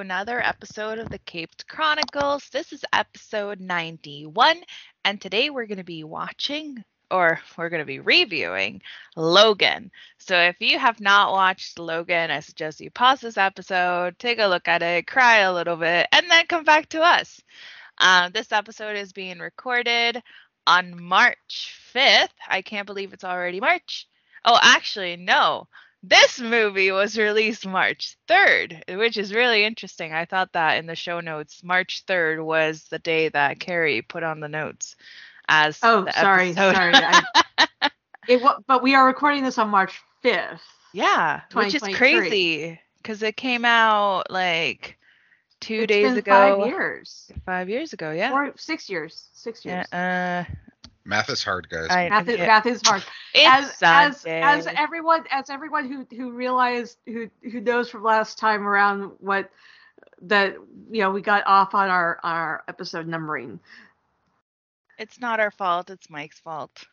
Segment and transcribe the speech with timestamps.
[0.00, 2.50] another episode of the Caped Chronicles.
[2.50, 4.58] This is episode 91,
[5.06, 8.82] and today we're going to be watching or we're going to be reviewing
[9.16, 9.90] Logan.
[10.18, 14.46] So if you have not watched Logan, I suggest you pause this episode, take a
[14.46, 17.40] look at it, cry a little bit, and then come back to us.
[17.96, 20.22] Uh, this episode is being recorded
[20.66, 22.28] on March 5th.
[22.46, 24.06] I can't believe it's already March.
[24.44, 25.68] Oh, actually, no.
[26.08, 30.12] This movie was released March 3rd, which is really interesting.
[30.12, 34.22] I thought that in the show notes, March 3rd was the day that Carrie put
[34.22, 34.94] on the notes
[35.48, 36.92] as Oh, sorry, sorry.
[36.94, 37.22] I,
[38.28, 40.60] it, but we are recording this on March 5th.
[40.92, 44.98] yeah, which is crazy because it came out like
[45.60, 46.30] two It's days ago.
[46.58, 47.32] Five years.
[47.44, 48.32] Five years ago, yeah.
[48.32, 49.28] Or six years.
[49.32, 49.92] Six yeah years.
[49.92, 50.44] uh,
[51.06, 51.86] Math is hard, guys.
[51.88, 53.04] I, math, is, math is hard.
[53.32, 54.42] It's as Sunday.
[54.42, 59.12] as as everyone as everyone who who realized who who knows from last time around
[59.20, 59.50] what
[60.22, 60.54] that
[60.90, 63.60] you know we got off on our our episode numbering.
[64.98, 65.90] It's not our fault.
[65.90, 66.84] It's Mike's fault.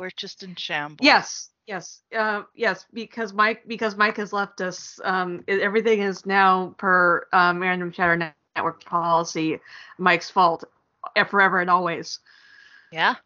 [0.00, 1.04] We're just in shambles.
[1.04, 2.86] Yes, yes, uh, yes.
[2.94, 4.98] Because Mike because Mike has left us.
[5.04, 9.60] Um, everything is now per um, Random Chatter Network policy.
[9.98, 10.64] Mike's fault,
[11.14, 12.20] uh, forever and always.
[12.90, 13.16] Yeah.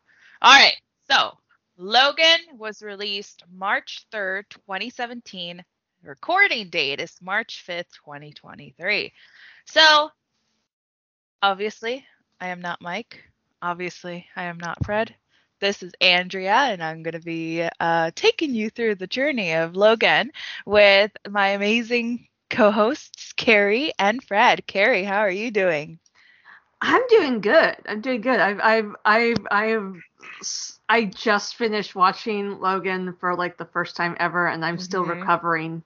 [0.41, 0.77] All right.
[1.11, 1.37] So
[1.77, 5.65] Logan was released March 3rd, 2017.
[6.03, 9.13] Recording date is March 5th, 2023.
[9.65, 10.11] So
[11.43, 12.07] obviously,
[12.41, 13.25] I am not Mike.
[13.61, 15.13] Obviously, I am not Fred.
[15.61, 19.75] This is Andrea, and I'm going to be uh, taking you through the journey of
[19.75, 20.31] Logan
[20.67, 24.69] with my amazing co hosts, Carrie and Fred.
[24.69, 25.99] Carrie, how are you doing?
[26.81, 27.77] I'm doing good.
[27.89, 28.39] I'm doing good.
[28.39, 29.97] I've I've I've I've
[30.89, 35.21] I just finished watching Logan for like the first time ever, and I'm still Mhm.
[35.21, 35.83] recovering.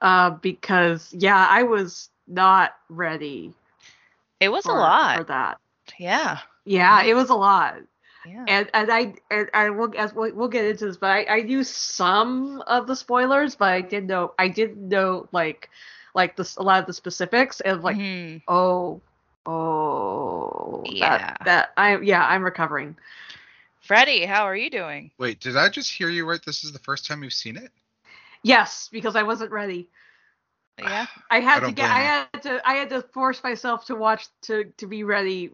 [0.00, 3.54] Uh, because yeah, I was not ready.
[4.40, 5.18] It was a lot.
[5.18, 5.58] for that.
[5.98, 6.38] Yeah.
[6.64, 7.10] Yeah, Yeah.
[7.10, 7.76] it was a lot.
[8.26, 8.44] Yeah.
[8.48, 11.40] and and I and I will as we'll, we'll get into this, but I, I
[11.42, 15.70] knew some of the spoilers, but I didn't know I didn't know like
[16.14, 18.42] like this a lot of the specifics and like Mhm.
[18.48, 19.00] oh
[19.46, 21.18] oh Yeah.
[21.18, 22.96] that that I yeah I'm recovering.
[23.86, 25.12] Freddie, how are you doing?
[25.16, 26.44] Wait, did I just hear you right?
[26.44, 27.70] This is the first time you've seen it?
[28.42, 29.88] Yes, because I wasn't ready.
[30.78, 31.06] Yeah.
[31.30, 34.26] I had to get I blame had to I had to force myself to watch
[34.42, 35.50] to to be ready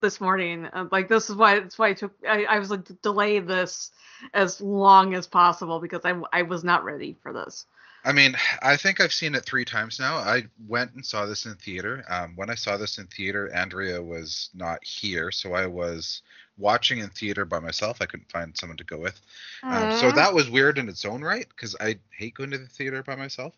[0.00, 0.66] this morning.
[0.66, 3.38] Uh, like this is why it's why I took I, I was like to delay
[3.40, 3.90] this
[4.34, 7.66] as long as possible because I I was not ready for this.
[8.02, 10.16] I mean, I think I've seen it three times now.
[10.16, 12.02] I went and saw this in theater.
[12.08, 16.22] Um, when I saw this in theater, Andrea was not here, so I was
[16.60, 17.98] watching in theater by myself.
[18.00, 19.20] I couldn't find someone to go with.
[19.62, 22.66] Um, so that was weird in its own right because I hate going to the
[22.66, 23.54] theater by myself.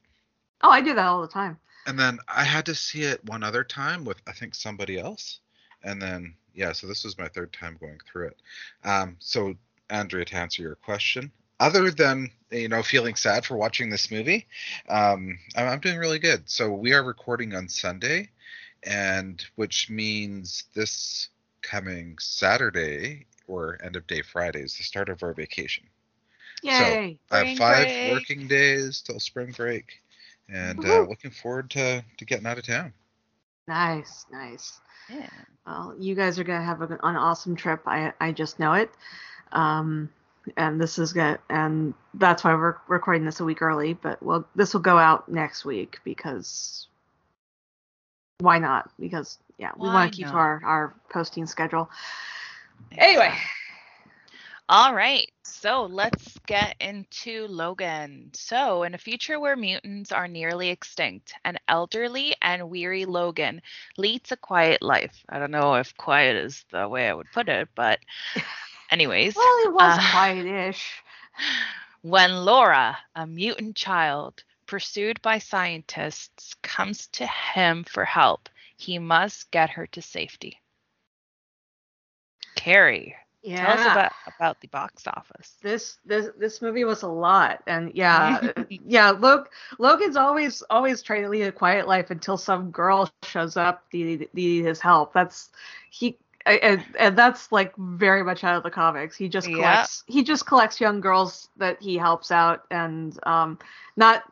[0.63, 1.59] Oh, I do that all the time.
[1.87, 5.41] And then I had to see it one other time with I think somebody else.
[5.83, 8.37] And then yeah, so this was my third time going through it.
[8.85, 9.55] Um, so
[9.91, 14.47] Andrea, to answer your question, other than you know feeling sad for watching this movie,
[14.89, 16.49] um, I'm, I'm doing really good.
[16.49, 18.31] So we are recording on Sunday,
[18.83, 21.29] and which means this
[21.63, 25.85] coming Saturday or end of day Friday is the start of our vacation.
[26.63, 27.19] Yay.
[27.31, 28.13] So I have five break.
[28.13, 30.01] working days till spring break,
[30.49, 32.93] and uh, looking forward to to getting out of town.
[33.67, 34.81] nice, nice.
[35.09, 35.29] Yeah.
[35.67, 37.83] Well, you guys are gonna have a, an awesome trip.
[37.87, 38.91] I I just know it.
[39.53, 40.09] Um,
[40.57, 43.95] and this is good, and that's why we're recording this a week early.
[43.95, 46.87] But well, this will go out next week because
[48.41, 48.91] why not?
[48.99, 50.37] Because yeah, we Why want to keep not?
[50.37, 51.91] to our our posting schedule.
[52.99, 53.33] Anyway,
[54.69, 55.31] All right.
[55.45, 58.31] So let's get into Logan.
[58.35, 63.63] So, in a future where mutants are nearly extinct, an elderly and weary Logan
[63.97, 65.25] leads a quiet life.
[65.29, 68.01] I don't know if quiet is the way I would put it, but,
[68.91, 69.37] anyways.
[69.37, 71.03] well, it was Uh, quiet-ish.
[72.03, 78.49] When Laura, a mutant child pursued by scientists, comes to him for help,
[78.83, 80.59] he must get her to safety.
[82.57, 83.65] Carrie, Yeah.
[83.65, 85.57] Tell us about about the box office.
[85.63, 89.49] this this this movie was a lot and yeah yeah Log,
[89.79, 94.27] logan's always always trying to lead a quiet life until some girl shows up needing
[94.33, 95.51] needing his help that's
[95.91, 100.23] he and, and that's like very much out of the comics he just collects he
[100.23, 103.59] just collects young girls that he helps out and um
[103.97, 104.25] not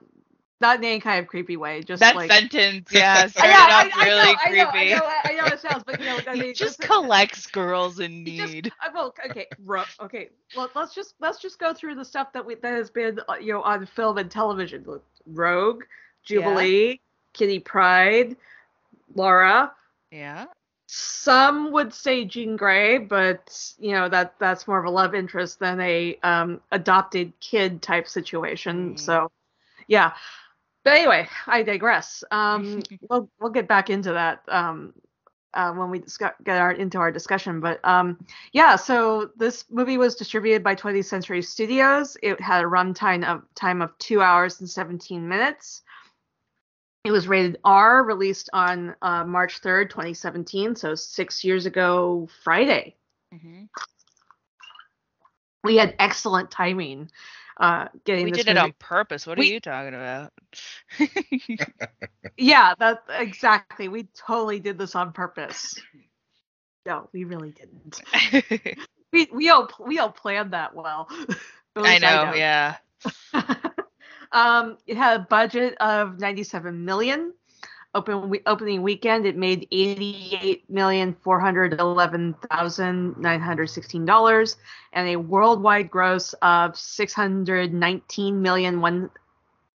[0.61, 4.05] not in any kind of creepy way just That like sentence, yeah, started off I,
[4.05, 4.95] really I know, creepy.
[4.95, 6.79] I know, I know, I know it sounds, but you know, I mean, he just
[6.79, 8.73] this- collects girls in he just- need.
[8.81, 9.47] I well, okay,
[10.01, 10.29] okay.
[10.57, 13.35] Well, let's just let's just go through the stuff that we that has been uh,
[13.41, 14.85] you know on film and television.
[15.27, 15.85] Rogue,
[16.25, 17.01] Jubilee,
[17.33, 18.37] Kitty Pryde,
[19.15, 19.73] Laura.
[20.11, 20.47] Yeah.
[20.93, 25.61] Some would say Jean Grey, but you know that that's more of a love interest
[25.61, 28.95] than a um, adopted kid type situation.
[28.95, 28.99] Mm.
[28.99, 29.31] So,
[29.87, 30.13] yeah.
[30.85, 32.25] But anyway, I digress.
[32.31, 34.95] Um, we'll we'll get back into that um,
[35.55, 37.61] uh, when we discuss, get our, into our discussion.
[37.61, 42.17] But um, yeah, so this movie was distributed by 20th Century Studios.
[42.23, 45.83] It had a runtime of time of two hours and 17 minutes.
[47.05, 52.95] It was rated R, released on uh, March 3rd, 2017, so six years ago Friday.
[53.35, 53.69] Mhm.
[55.65, 57.11] We had excellent timing
[57.61, 59.27] uh, getting We did it on purpose.
[59.27, 60.33] What We- are you talking about?
[62.37, 63.89] Yeah, that exactly.
[63.89, 65.75] We totally did this on purpose.
[66.87, 68.01] No, we really didn't.
[69.13, 71.09] We we all we all planned that well.
[71.77, 72.77] At I know, yeah.
[74.33, 77.35] um, it had a budget of 97 million.
[77.93, 84.05] Open we, opening weekend, it made 88 million four hundred eleven thousand nine hundred sixteen
[84.05, 84.57] dollars,
[84.93, 89.11] and a worldwide gross of 619 million one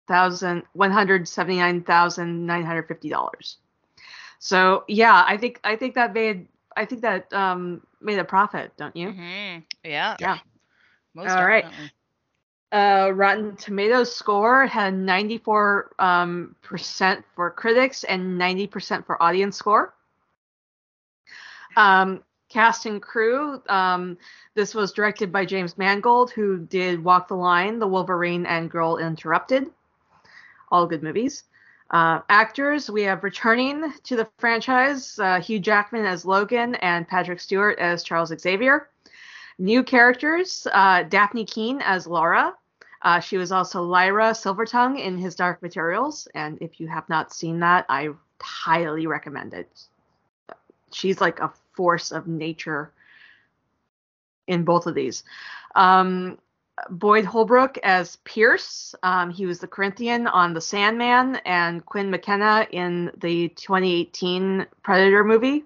[0.09, 3.59] thousand one hundred seventy nine thousand nine hundred fifty dollars.
[4.41, 8.73] So yeah, I think I think that made I think that um made a profit,
[8.77, 9.09] don't you?
[9.09, 9.63] Mhm.
[9.85, 10.17] Yeah.
[10.19, 10.39] Yeah.
[11.15, 11.65] Most All right.
[12.73, 19.57] Uh, Rotten Tomatoes score had 94 um, percent for critics and 90 percent for audience
[19.57, 19.95] score.
[21.77, 23.63] Um, cast and crew.
[23.69, 24.19] Um,
[24.55, 28.99] this was directed by James Mangold, who did Walk the Line, The Wolverine, and Girl
[28.99, 29.71] Interrupted.
[30.71, 31.45] All good movies.
[31.91, 37.41] Uh, actors, we have returning to the franchise uh, Hugh Jackman as Logan and Patrick
[37.41, 38.89] Stewart as Charles Xavier.
[39.59, 42.55] New characters uh, Dafne Keen as Laura.
[43.03, 46.29] Uh, she was also Lyra Silvertongue in His Dark Materials.
[46.35, 48.11] And if you have not seen that, I
[48.41, 49.69] highly recommend it.
[50.93, 52.93] She's like a force of nature
[54.47, 55.25] in both of these.
[55.75, 56.39] Um,
[56.89, 58.95] Boyd Holbrook as Pierce.
[59.03, 65.25] Um, he was the Corinthian on The Sandman and Quinn McKenna in the 2018 Predator
[65.25, 65.65] movie.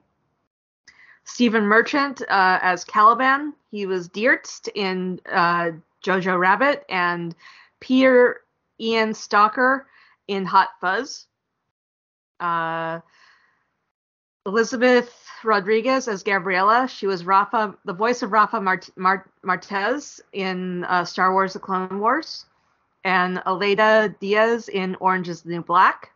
[1.24, 3.54] Stephen Merchant uh, as Caliban.
[3.70, 5.70] He was Deertz in uh,
[6.04, 7.34] Jojo Rabbit and
[7.80, 8.40] Peter
[8.80, 9.86] Ian Staker
[10.28, 11.26] in Hot Fuzz.
[12.40, 13.00] Uh,
[14.46, 16.86] Elizabeth Rodriguez as Gabriella.
[16.86, 21.60] She was Rafa, the voice of Rafa Mart- Mart- Martez in uh, Star Wars: The
[21.60, 22.44] Clone Wars,
[23.04, 26.10] and Aleida Diaz in Orange Is the New Black.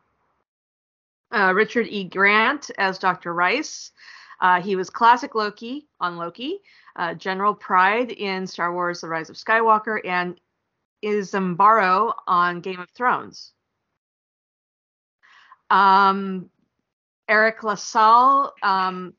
[1.32, 2.04] Uh, Richard E.
[2.04, 3.34] Grant as Dr.
[3.34, 3.92] Rice.
[4.40, 6.60] Uh, he was classic Loki on Loki,
[6.96, 10.40] uh, General Pryde in Star Wars: The Rise of Skywalker, and
[11.04, 13.52] Izembaro on Game of Thrones.
[15.70, 16.50] Um,
[17.28, 19.12] Eric LaSalle um,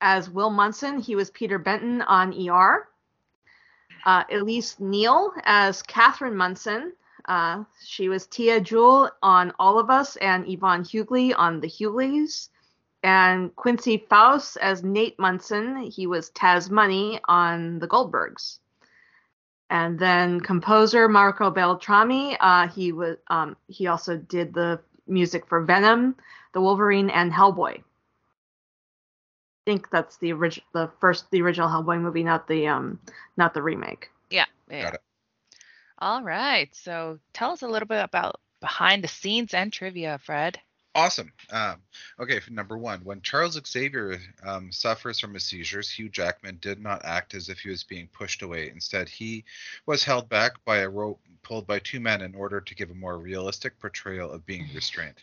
[0.00, 0.98] as Will Munson.
[0.98, 2.88] He was Peter Benton on ER.
[4.04, 6.92] Uh, Elise Neal as Catherine Munson.
[7.26, 12.48] Uh, she was Tia Jewell on All of Us and Yvonne Hughley on The Hughleys.
[13.02, 15.76] And Quincy Fouse as Nate Munson.
[15.82, 18.58] He was Taz Money on The Goldbergs.
[19.70, 22.36] And then composer Marco Beltrami.
[22.40, 26.16] Uh, he was um, he also did the music for Venom,
[26.52, 27.78] The Wolverine, and Hellboy.
[27.78, 27.82] I
[29.64, 32.98] think that's the original, the first, the original Hellboy movie, not the um,
[33.36, 34.10] not the remake.
[34.30, 34.46] Yeah.
[34.70, 34.82] yeah.
[34.82, 35.02] Got it.
[35.98, 36.74] All right.
[36.74, 40.58] So tell us a little bit about behind the scenes and trivia, Fred.
[40.94, 41.32] Awesome.
[41.50, 41.76] Um,
[42.18, 47.04] okay, number one, when Charles Xavier um, suffers from his seizures, Hugh Jackman did not
[47.04, 48.70] act as if he was being pushed away.
[48.70, 49.44] Instead, he
[49.86, 52.94] was held back by a rope pulled by two men in order to give a
[52.94, 55.14] more realistic portrayal of being restrained.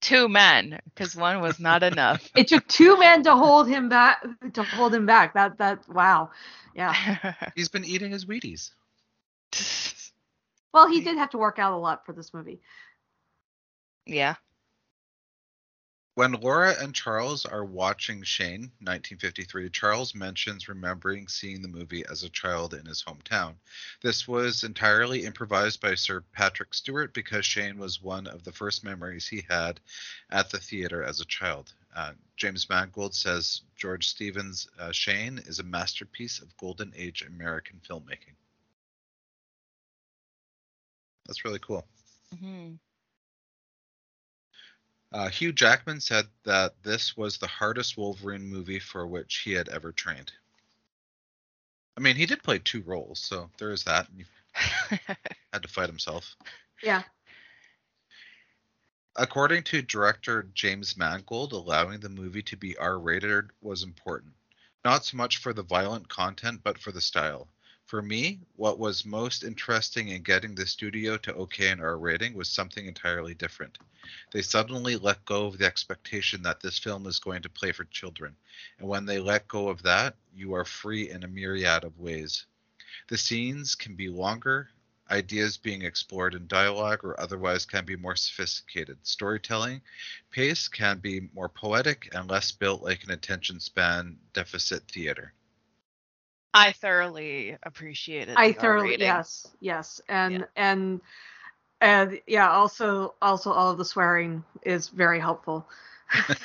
[0.00, 2.28] Two men, because one was not enough.
[2.34, 4.24] It took two men to hold him back.
[4.54, 5.34] To hold him back.
[5.34, 6.30] That that wow,
[6.74, 7.34] yeah.
[7.54, 8.70] He's been eating his Wheaties.
[10.72, 12.60] Well, he did have to work out a lot for this movie.
[14.06, 14.36] yeah.
[16.14, 22.24] When Laura and Charles are watching Shane, 1953, Charles mentions remembering seeing the movie as
[22.24, 23.54] a child in his hometown.
[24.02, 28.82] This was entirely improvised by Sir Patrick Stewart because Shane was one of the first
[28.82, 29.80] memories he had
[30.30, 31.72] at the theater as a child.
[31.94, 37.80] Uh, James Mangold says George Stevens' uh, Shane is a masterpiece of Golden Age American
[37.88, 38.34] filmmaking.
[41.26, 41.86] That's really cool.
[42.40, 42.74] hmm
[45.12, 49.68] Uh, Hugh Jackman said that this was the hardest Wolverine movie for which he had
[49.68, 50.32] ever trained.
[51.96, 54.06] I mean, he did play two roles, so there is that.
[54.16, 54.24] He
[55.52, 56.36] had to fight himself.
[56.82, 57.02] Yeah.
[59.16, 64.32] According to director James Mangold, allowing the movie to be R rated was important.
[64.84, 67.48] Not so much for the violent content, but for the style.
[67.90, 72.34] For me, what was most interesting in getting the studio to okay an R rating
[72.34, 73.78] was something entirely different.
[74.30, 77.82] They suddenly let go of the expectation that this film is going to play for
[77.86, 78.36] children.
[78.78, 82.46] And when they let go of that, you are free in a myriad of ways.
[83.08, 84.70] The scenes can be longer,
[85.10, 88.98] ideas being explored in dialogue or otherwise can be more sophisticated.
[89.02, 89.82] Storytelling
[90.30, 95.34] pace can be more poetic and less built like an attention span deficit theater.
[96.52, 98.30] I thoroughly appreciated.
[98.30, 98.38] That.
[98.38, 99.06] I thoroughly rating.
[99.06, 100.44] yes, yes, and Yeah.
[100.56, 101.00] and
[101.80, 105.66] and yeah, also also all of the swearing is very helpful.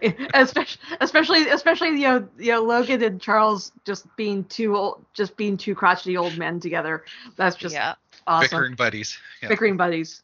[0.34, 5.36] especially especially especially you know you know Logan and Charles just being two old, just
[5.36, 7.04] being two crotchety old men together.
[7.36, 7.94] That's just yeah.
[8.26, 8.48] awesome.
[8.48, 9.18] Bickering buddies.
[9.42, 9.48] Yeah.
[9.48, 10.22] Bickering buddies.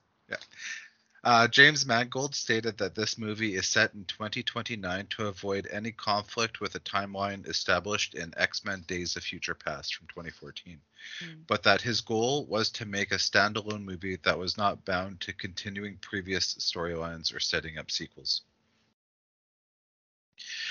[1.26, 6.60] Uh, James Mangold stated that this movie is set in 2029 to avoid any conflict
[6.60, 10.80] with a timeline established in X Men Days of Future Past from 2014,
[11.24, 11.44] Mm.
[11.48, 15.32] but that his goal was to make a standalone movie that was not bound to
[15.32, 18.42] continuing previous storylines or setting up sequels.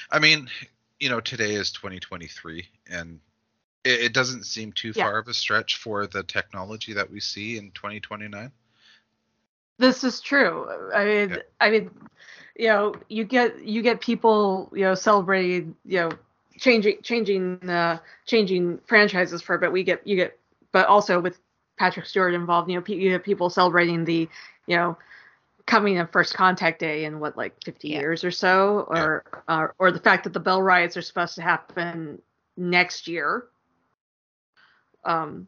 [0.09, 0.49] I mean,
[1.01, 3.19] you know, today is 2023, and
[3.83, 5.03] it, it doesn't seem too Yeah.
[5.03, 8.53] far of a stretch for the technology that we see in 2029.
[9.77, 10.67] This is true.
[10.93, 11.37] I mean, Yeah.
[11.59, 11.91] I mean,
[12.57, 16.09] you know, you get you get people, you know, celebrating, you know,
[16.57, 19.71] changing changing uh changing franchises for a bit.
[19.71, 20.37] We get you get,
[20.71, 21.39] but also with
[21.77, 24.29] Patrick Stewart involved, you know, you get people celebrating the,
[24.67, 24.97] you know,
[25.65, 27.99] coming of First Contact Day in what like 50 Yeah.
[27.99, 31.41] years or so, or uh, or the fact that the Bell riots are supposed to
[31.41, 32.21] happen
[32.57, 33.45] next year.
[35.03, 35.47] Um,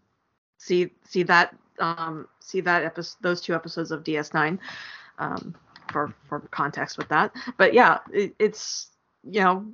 [0.57, 4.59] see see that um see that episode those two episodes of DS9
[5.19, 5.55] um
[5.91, 8.87] for for context with that but yeah it, it's
[9.23, 9.65] you know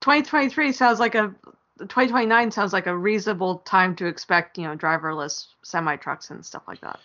[0.00, 1.34] 2023 sounds like a
[1.80, 6.62] 2029 sounds like a reasonable time to expect you know driverless semi trucks and stuff
[6.68, 6.98] like that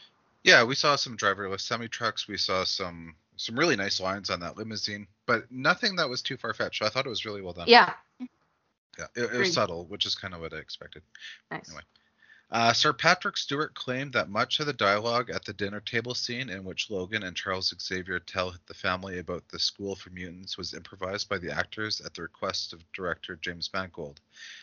[0.43, 2.27] Yeah, we saw some driverless semi trucks.
[2.27, 6.37] We saw some some really nice lines on that limousine, but nothing that was too
[6.37, 6.81] far fetched.
[6.81, 7.67] I thought it was really well done.
[7.67, 11.03] yeah yeah it, it was subtle, which is kind of what I expected.
[11.51, 11.83] nice Anyway.
[12.51, 16.49] Uh, Sir Patrick Stewart claimed that much of the dialogue at the dinner table scene,
[16.49, 20.73] in which Logan and Charles Xavier tell the family about the school for mutants, was
[20.73, 24.19] improvised by the actors at the request of director James Mangold,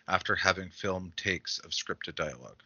[0.06, 2.62] after having filmed takes of scripted dialogue.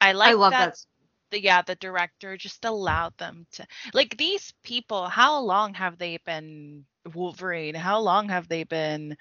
[0.00, 0.74] I like i love that.
[0.74, 0.86] that
[1.30, 5.08] The, yeah, the director just allowed them to like these people.
[5.08, 6.84] How long have they been
[7.14, 7.74] Wolverine?
[7.74, 9.16] How long have they been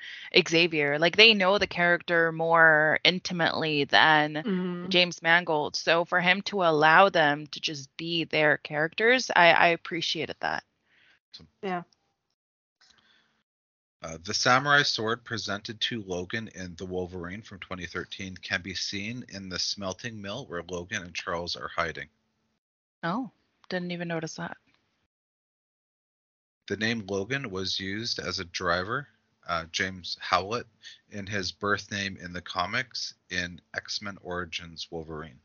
[0.48, 0.98] Xavier?
[1.00, 4.90] Like they know the character more intimately than Mhm.
[4.90, 5.76] James Mangold.
[5.76, 10.64] So for him to allow them to just be their characters, I, I appreciated that.
[11.64, 11.84] yeah
[14.02, 19.26] Uh, the samurai sword presented to Logan in The Wolverine from 2013 can be seen
[19.30, 22.08] in the smelting mill where Logan and Charles are hiding.
[23.04, 23.30] Oh,
[23.68, 24.56] didn't even notice that.
[26.68, 29.08] The name Logan was used as a driver,
[29.48, 30.68] uh, James Howlett,
[31.10, 35.40] in his birth name in the comics in X Men Origins Wolverine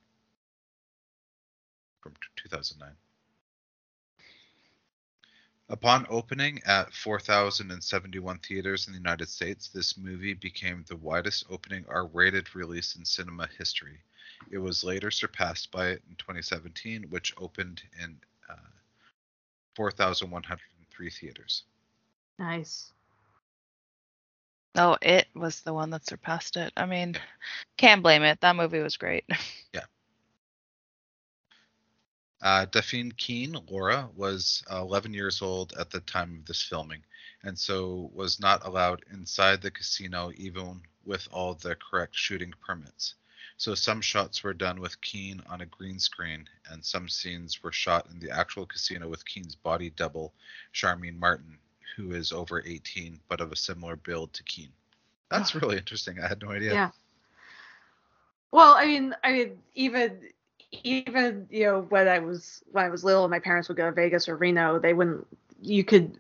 [2.01, 2.95] from t- 2009.
[5.71, 11.87] Upon opening at 4,071 theaters in the United States, this movie became the widest opening
[11.89, 13.99] R rated release in cinema history.
[14.51, 18.57] It was later surpassed by it in 2017, which opened in uh,
[19.75, 21.63] 4,103 theaters.
[22.39, 22.93] nice
[24.77, 26.73] Oh, it was the one that surpassed it.
[26.77, 27.17] I mean,
[27.77, 28.41] can't blame it.
[28.41, 29.25] That movie was great.
[32.45, 37.03] Uh, Dafne Keen, Laura, was uh, 11 years old at the time of this filming,
[37.43, 43.15] and so was not allowed inside the casino even with all the correct shooting permits.
[43.57, 47.73] So some shots were done with Keen on a green screen, and some scenes were
[47.73, 50.35] shot in the actual casino with Keen's body double,
[50.75, 51.57] Charmaine Martin,
[51.97, 54.71] who is over 18 but of a similar build to Keen.
[55.31, 56.21] That's really interesting.
[56.21, 56.75] I had no idea.
[56.75, 56.91] Yeah.
[58.51, 60.21] Well, I mean, I mean, even
[60.83, 63.87] even you know when I was when I was little, and my parents would go
[63.87, 64.79] to Vegas or Reno.
[64.79, 65.27] They wouldn't.
[65.63, 66.19] You could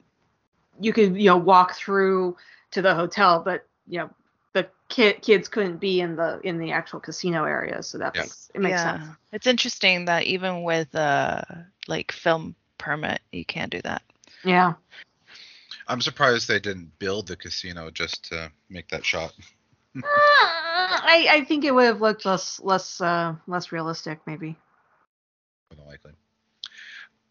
[0.80, 2.36] you could you know walk through
[2.72, 4.10] to the hotel, but you know
[4.52, 8.22] the kid kids couldn't be in the in the actual casino area, so that Yeah.
[8.22, 8.98] makes it makes yeah.
[8.98, 9.16] sense.
[9.32, 11.42] It's interesting that even with uh
[11.88, 14.02] like film permit, you can't do that.
[14.44, 14.74] Yeah.
[15.86, 19.34] I'm surprised they didn't build the casino just to make that shot.
[20.86, 24.56] I I think it would have looked less less uh less realistic maybe.
[25.76, 26.12] More likely.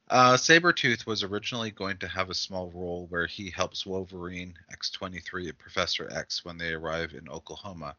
[0.09, 5.49] Uh, Sabretooth was originally going to have a small role where he helps Wolverine, X23,
[5.49, 7.95] and Professor X when they arrive in Oklahoma.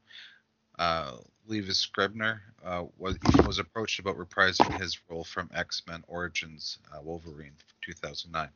[0.78, 1.16] Uh,
[1.48, 7.00] Liev Schreiber uh, was, was approached about reprising his role from X Men Origins uh,
[7.02, 8.48] Wolverine 2009.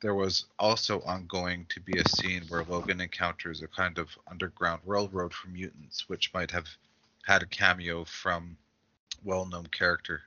[0.00, 4.82] There was also ongoing to be a scene where Logan encounters a kind of underground
[4.84, 6.68] railroad for mutants, which might have
[7.24, 8.56] had a cameo from
[9.24, 10.22] well-known character.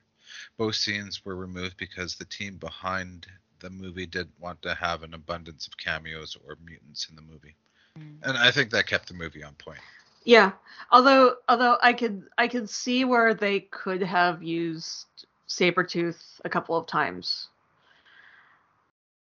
[0.57, 3.27] Both scenes were removed because the team behind
[3.59, 7.55] the movie didn't want to have an abundance of cameos or mutants in the movie.
[7.97, 8.17] Mm.
[8.24, 9.79] And I think that kept the movie on point.
[10.24, 10.51] Yeah.
[10.91, 15.07] Although although I could I could see where they could have used
[15.47, 17.47] Sabretooth a couple of times.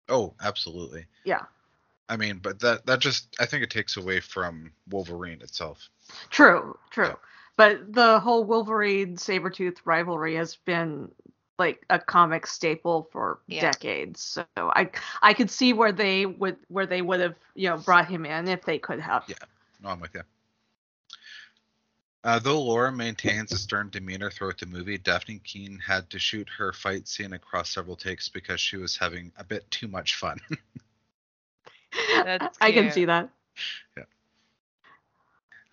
[0.08, 1.06] Oh, absolutely.
[1.24, 1.42] Yeah.
[2.08, 5.88] I mean, but that that just I think it takes away from Wolverine itself.
[6.30, 7.06] True, true.
[7.06, 7.14] Yeah.
[7.56, 11.10] But the whole Wolverine Sabretooth rivalry has been
[11.58, 13.60] like a comic staple for Yeah.
[13.72, 14.20] decades.
[14.20, 14.90] So I
[15.22, 18.48] I could see where they would where they would have, you know, brought him in
[18.48, 19.24] if they could have.
[19.26, 19.36] Yeah.
[19.82, 20.22] No, I'm with you.
[22.24, 26.48] Uh, though Laura maintains a stern demeanor throughout the movie, Dafne Keen had to shoot
[26.56, 30.40] her fight scene across several takes because she was having a bit too much fun.
[32.24, 33.28] That's I can see that.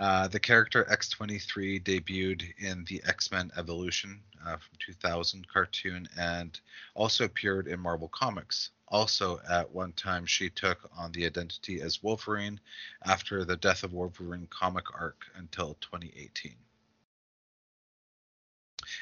[0.02, 6.60] Uh, the character X23 debuted in the X Men Evolution uh, from 2000 cartoon and
[6.96, 8.72] also appeared in Marvel Comics.
[8.88, 12.60] Also, at one time, she took on the identity as Wolverine
[13.06, 16.56] after the Death of Wolverine comic arc until 2018.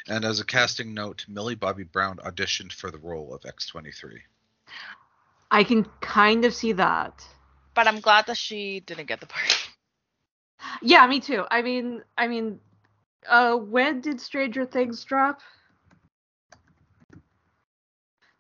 [0.09, 4.19] And as a casting note, Millie Bobby Brown auditioned for the role of X23.
[5.49, 7.25] I can kind of see that.
[7.73, 9.68] But I'm glad that she didn't get the part.
[10.82, 11.45] Yeah, me too.
[11.52, 12.60] I mean, I mean,
[13.28, 15.41] uh, when did Stranger Things drop?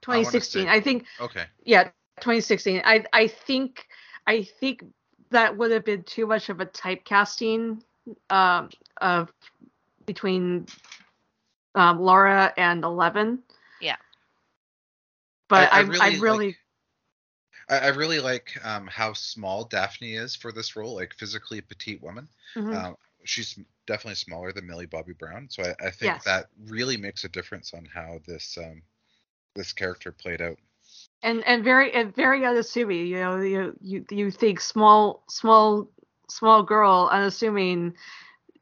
[0.01, 0.67] 2016.
[0.67, 1.47] say- I think Okay.
[1.63, 1.83] yeah
[2.21, 3.87] 2016 i i think
[4.27, 4.83] i think
[5.31, 7.81] that would have been too much of a typecasting
[8.29, 8.69] um
[9.01, 9.31] of
[10.05, 10.65] between
[11.75, 13.43] um laura and 11
[13.79, 13.97] Yeah.
[15.49, 16.58] but i I i really really, like-
[17.69, 22.01] I, I really like um, how small Dafne is for this role, like physically petite
[22.01, 22.27] woman.
[22.55, 22.73] Mhm.
[22.73, 26.23] Um, she's definitely smaller than Millie Bobby Brown, so I, I think Yes.
[26.23, 28.81] that really makes a difference on how this um,
[29.55, 30.57] this character played out.
[31.23, 35.89] and and very and very unassuming you know you you you think small small
[36.29, 37.93] small girl unassuming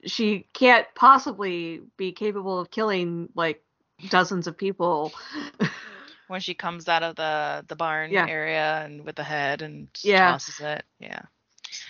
[0.05, 3.63] she can't possibly be capable of killing like
[4.09, 5.13] dozens of people
[6.27, 8.27] When she comes out of the the barn Yeah.
[8.27, 10.15] area and with the head and Yeah.
[10.15, 10.85] tosses it.
[10.99, 11.21] Yeah.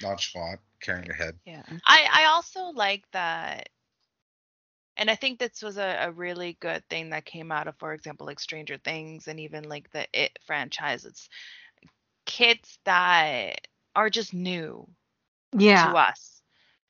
[0.02, 1.40] Nonchalant, carrying a head.
[1.46, 1.64] Yeah.
[1.86, 3.70] I I also like that
[4.98, 7.94] and I think this was a, a really good thing that came out of, for
[7.94, 11.06] example, like Stranger Things and even like the It franchise.
[11.06, 11.30] It's
[12.26, 14.88] kids that are just new
[15.58, 16.37] yeah to us.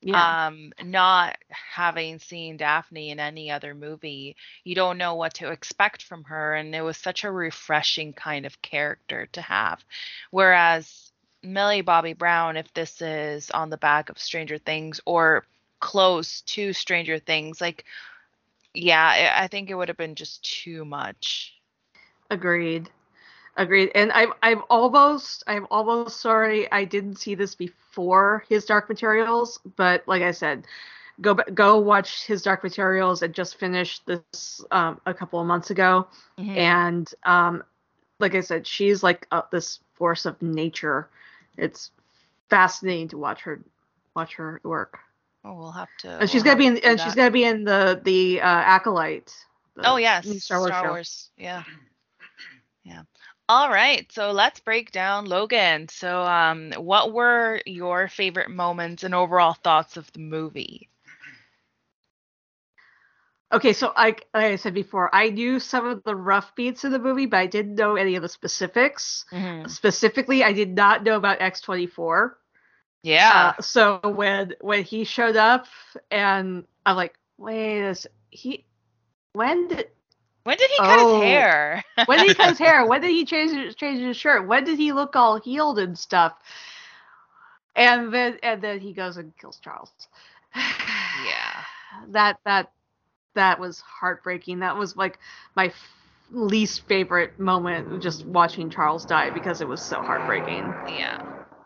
[0.01, 5.51] Yeah Um, not having seen Dafne in any other movie, you don't know what to
[5.51, 9.83] expect from her, and it was such a refreshing kind of character to have.
[10.31, 11.11] Whereas
[11.43, 15.45] Millie Bobby Brown, if this is on the back of Stranger Things or
[15.79, 17.85] close to Stranger Things, like,
[18.73, 19.05] yeah,
[19.37, 21.53] I I think it would have been just too much.
[22.29, 22.89] Agreed.
[23.57, 23.91] Agreed.
[23.95, 29.59] And I'm I'm almost I'm almost sorry I didn't see this before his Dark Materials,
[29.75, 30.65] but like I said,
[31.21, 33.23] go go watch his Dark Materials.
[33.23, 36.07] I just finished this um, a couple of months ago,
[36.39, 36.55] Mhm.
[36.57, 37.63] and um,
[38.19, 41.09] like I said, she's like uh, this force of nature.
[41.57, 41.91] It's
[42.49, 43.59] fascinating to watch her
[44.15, 44.99] watch her work.
[45.43, 46.19] Oh, we'll have to.
[46.19, 48.45] And she's we'll gonna be in to and she's gonna be in the the uh,
[48.45, 49.33] acolyte.
[49.75, 51.43] the Oh yes, Star Wars show.
[51.43, 51.63] Yeah.
[52.83, 53.03] Yeah.
[53.49, 55.89] All right, so let's break down Logan.
[55.89, 60.89] So, um, what were your favorite moments and overall thoughts of the movie?
[63.51, 66.91] Okay, so I, like I said before, I knew some of the rough beats of
[66.91, 69.25] the movie, but I didn't know any of the specifics.
[69.31, 69.67] Mhm.
[69.67, 72.37] Specifically, I did not know about X24.
[73.03, 73.53] Yeah.
[73.55, 75.67] Uh, so when when he showed up,
[76.11, 78.65] and I'm like, wait, is he?
[79.33, 79.89] When did
[80.47, 81.15] when did he cut oh.
[81.15, 81.83] his hair?
[82.05, 82.85] when did he cut his hair?
[82.87, 84.47] When did he change his, change his shirt?
[84.47, 86.35] When did he look all healed and stuff?
[87.75, 89.91] And then and then he goes and kills Charles.
[90.55, 91.63] Yeah.
[92.09, 92.71] That that
[93.33, 94.59] that was heartbreaking.
[94.59, 95.19] That was like
[95.55, 95.73] my f-
[96.31, 100.63] least favorite moment just watching Charles die because it was so heartbreaking.
[100.87, 101.23] Yeah.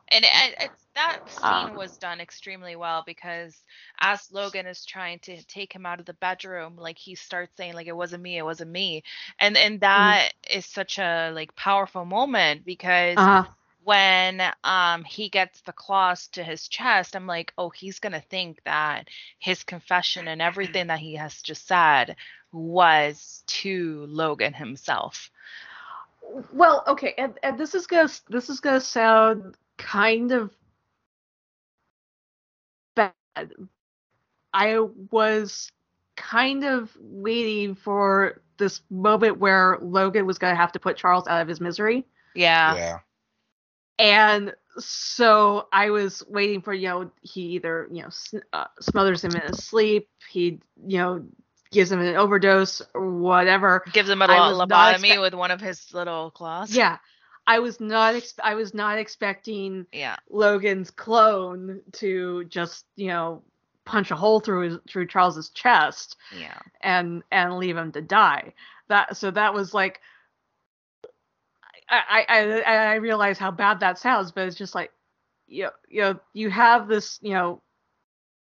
[0.07, 3.63] And it, it's that scene Um, was done extremely well because
[3.99, 7.73] as Logan is trying to take him out of the bedroom, like he starts saying
[7.73, 9.04] like it wasn't me, it wasn't me.
[9.39, 13.45] And and that is such a like powerful moment because Uh-huh.
[13.84, 18.62] when um he gets the claws to his chest, I'm like, oh, he's gonna think
[18.65, 19.08] that
[19.39, 22.15] his confession and everything that he has just said
[22.51, 25.32] was to Logan himself.
[26.54, 30.51] Well, okay, and, and this is gonna this is gonna sound kind of.
[34.53, 34.79] I
[35.11, 35.71] was
[36.17, 41.41] kind of waiting for this moment where Logan was gonna have to put Charles out
[41.41, 42.05] of his misery.
[42.35, 42.75] Yeah.
[42.75, 42.99] yeah.
[43.99, 49.23] and so I was waiting for you know he either you know s- uh, smothers
[49.23, 51.25] him in his sleep, he you know
[51.71, 53.83] gives him an overdose or whatever.
[53.93, 56.73] Gives him a lo- was not lobotomy expect- with one of his little claws.
[56.75, 56.97] Yeah,
[57.47, 60.15] I was not ex- I was not expecting Yeah.
[60.30, 63.41] Logan's clone to just you know
[63.86, 66.58] punch a hole through his through Charles's chest Yeah.
[66.82, 68.54] and and leave him to die.
[68.88, 69.99] That so that was like
[71.89, 74.91] I I I, I realize how bad that sounds, but it's just like
[75.47, 77.62] you know, you know you have this you know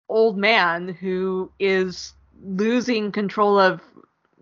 [0.09, 3.81] old man who is losing control of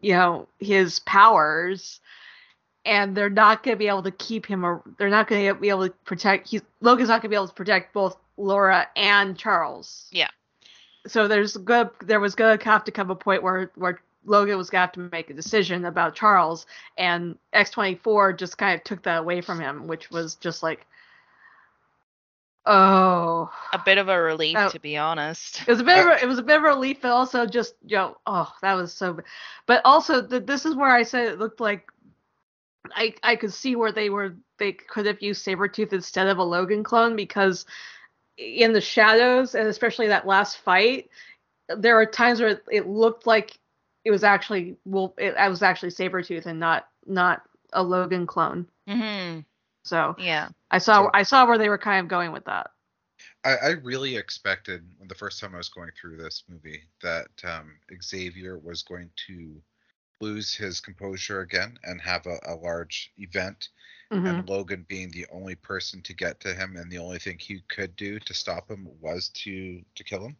[0.01, 2.01] you know his powers
[2.85, 5.55] and they're not going to be able to keep him or they're not going to
[5.55, 8.88] be able to protect he's Logan's not going to be able to protect both Laura
[8.97, 10.09] and Charles.
[10.11, 10.29] Yeah.
[11.07, 14.57] So there's good there was going to have to come a point where where Logan
[14.57, 16.66] was going to have to make a decision about Charles
[16.97, 20.87] and X24 just kind of took that away from him which was just like
[22.66, 24.68] oh A bit of a relief, Oh.
[24.71, 25.62] to be honest.
[25.62, 27.47] it was a bit of a, it was a bit of a relief, but also
[27.47, 29.18] just you know, oh, that was so.
[29.66, 31.90] But also, th- this is where I said it looked like
[32.90, 36.42] I I could see where they were they could have used Sabretooth instead of a
[36.42, 37.64] Logan clone because
[38.37, 41.09] in the shadows and especially that last fight,
[41.68, 43.59] there were times where it, it looked like
[44.05, 47.42] it was actually well, it, I was actually Sabretooth and not not
[47.73, 48.66] a Logan clone.
[48.88, 49.40] hmm
[49.85, 50.49] So Yeah.
[50.71, 52.71] I saw So- I saw where they were kind of going with that.
[53.45, 57.29] I, I really expected when the first time I was going through this movie that
[57.45, 59.61] um, Xavier was going to
[60.23, 63.71] lose his composure again and have a, a large event,
[64.11, 64.39] Mhm.
[64.39, 67.61] and Logan being the only person to get to him, and the only thing he
[67.69, 70.37] could do to stop him was to to kill him.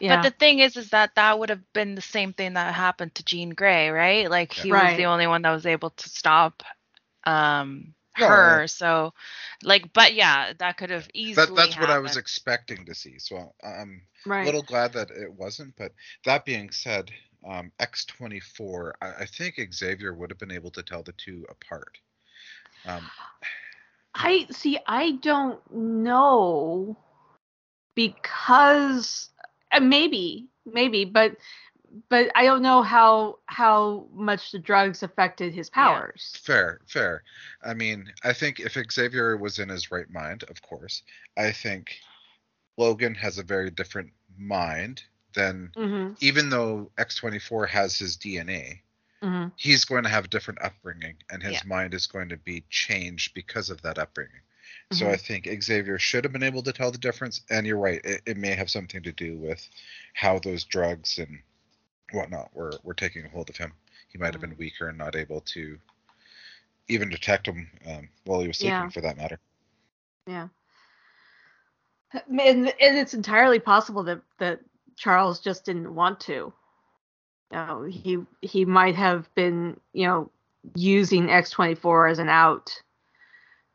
[0.00, 0.16] Yeah.
[0.16, 3.14] But the thing is, is that that would have been the same thing that happened
[3.16, 4.30] to Jean Grey, right?
[4.30, 6.62] Like he was the only one that was able to stop
[7.24, 8.66] um No, her.
[8.68, 9.14] So,
[9.62, 11.52] like, but yeah, that could have easily.
[11.54, 13.18] That that's what I was expecting to see.
[13.18, 14.42] So I'm right.
[14.42, 15.76] a little glad that it wasn't.
[15.76, 15.92] But
[16.24, 17.12] that being said,
[17.48, 21.98] um, X24, I, I think Xavier would have been able to tell the two apart.
[22.86, 23.02] Um,
[24.14, 24.78] I see.
[24.86, 26.96] I don't know
[27.94, 29.30] because
[29.70, 31.36] uh, maybe, maybe, but
[32.08, 36.34] but I don't know how how much the drugs affected his powers.
[36.42, 37.22] Fair, fair.
[37.62, 41.02] I mean, I think if Xavier was in his right mind, of course,
[41.36, 41.96] I think
[42.76, 45.02] Logan has a very different mind
[45.34, 46.14] than Mm-hmm.
[46.20, 48.80] even though X24 has his DNA,
[49.22, 49.48] Mm-hmm.
[49.56, 51.60] he's going to have a different upbringing and his Yeah.
[51.64, 54.40] mind is going to be changed because of that upbringing.
[54.90, 55.12] So Mhm.
[55.12, 57.42] I think Xavier should have been able to tell the difference.
[57.48, 59.66] And you're right, it, it may have something to do with
[60.14, 61.40] how those drugs and
[62.10, 63.72] whatnot were, were taking a hold of him.
[64.08, 65.78] He might have been weaker and not able to
[66.88, 68.88] even detect him um, while he was sleeping, Yeah.
[68.90, 69.38] for that matter.
[70.26, 70.48] Yeah.
[72.28, 74.60] And, and it's entirely possible that that
[74.96, 76.52] Charles just didn't want to.
[77.52, 80.30] You know, he he might have been, you know,
[80.74, 82.80] using X24 as an out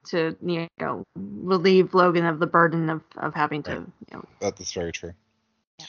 [0.07, 4.71] to, you know, relieve Logan of the burden of, of having to, you know, that's
[4.71, 5.13] very true.
[5.79, 5.85] Yeah.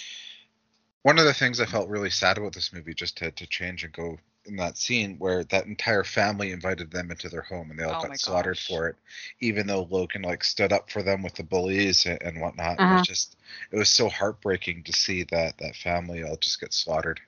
[1.02, 3.84] One of the things I felt really sad about this movie, just to, to change
[3.84, 7.78] and go in that scene where that entire family invited them into their home and
[7.78, 8.66] they all Oh got slaughtered gosh.
[8.68, 8.96] for it,
[9.40, 12.74] even though Logan like stood up for them with the bullies and, and whatnot.
[12.78, 12.94] It Uh-huh.
[12.98, 13.36] was just,
[13.70, 17.20] it was so heartbreaking to see that that family all just get slaughtered.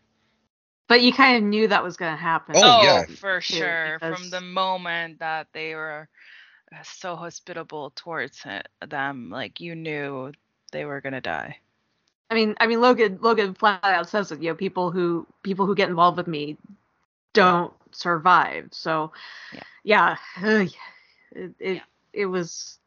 [0.89, 2.57] but you kind of knew that was going to happen.
[2.59, 3.05] Oh, yeah.
[3.07, 3.97] for too, sure.
[4.01, 6.09] From because- the moment that they were
[6.75, 8.45] uh, so hospitable towards
[8.89, 10.33] them, like you knew
[10.73, 11.59] they were gonna die.
[12.31, 14.41] I mean, I mean, Logan, Logan flat out says it.
[14.41, 16.57] You know, people who people who get involved with me
[17.33, 18.69] don't survive.
[18.73, 19.13] So,
[19.53, 19.63] Yeah.
[19.85, 20.77] yeah, it
[21.59, 21.81] it, Yeah.
[22.13, 22.79] it was.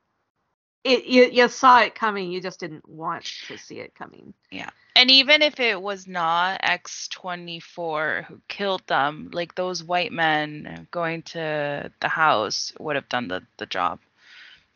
[0.84, 2.32] It you, you saw it coming.
[2.32, 4.34] You just didn't want to see it coming.
[4.52, 10.88] Yeah and even if it was not X24 who killed them, like those white men
[10.92, 14.00] going to the house would have done the, the job.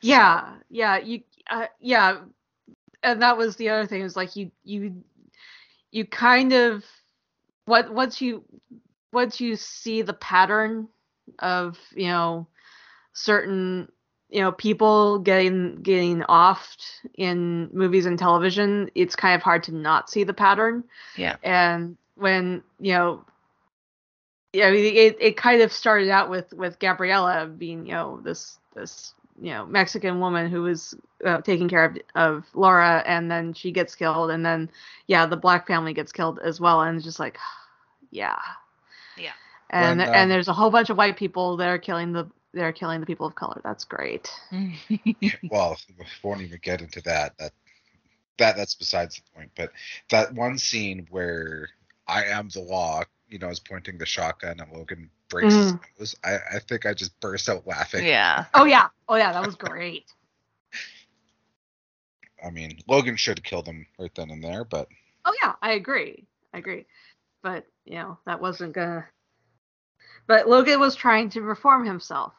[0.02, 2.18] So- Yeah, yeah, you, uh, yeah,
[3.04, 4.02] and that was the other thing.
[4.02, 5.04] Is like you, you,
[5.92, 6.84] you kind of
[7.66, 8.44] what once you
[9.12, 10.88] once you see the pattern
[11.40, 12.48] of you know
[13.14, 13.92] certain
[14.30, 16.84] you know people getting getting offed
[17.16, 20.84] in movies and television, it's kind of hard to not see the pattern.
[21.16, 21.38] Yeah.
[21.44, 23.26] And when you know.
[24.54, 28.22] Yeah, I mean, it, it kind of started out with with Gabriella being, you know,
[28.24, 33.30] this this you know Mexican woman who was uh, taking care of of Laura, and
[33.30, 34.70] then she gets killed, and then
[35.06, 37.38] yeah, the black family gets killed as well, and it's just like,
[38.12, 38.40] yeah,
[39.18, 39.32] Yeah.
[39.70, 42.30] and When, um, and there's a whole bunch of white people that are killing the
[42.54, 43.62] they're killing the people of color.
[43.64, 44.32] That's great.
[45.50, 47.38] well, we won't even get into that.
[47.38, 47.52] That
[48.38, 49.52] that that's besides the point.
[49.56, 49.72] But
[50.10, 51.70] that one scene where
[52.08, 56.16] I am the law, you know, is pointing the shotgun and Logan breaks his nose.
[56.24, 58.06] I, I think I just burst out laughing.
[58.06, 58.46] yeah.
[58.54, 60.06] Oh yeah, oh yeah, that was great.
[62.44, 64.88] I mean, Logan should have killed him right then and there, but
[65.26, 66.26] Oh yeah, I agree.
[66.54, 66.86] I agree.
[67.48, 69.06] But you know that wasn't gonna.
[70.28, 72.34] But Logan was trying to reform himself.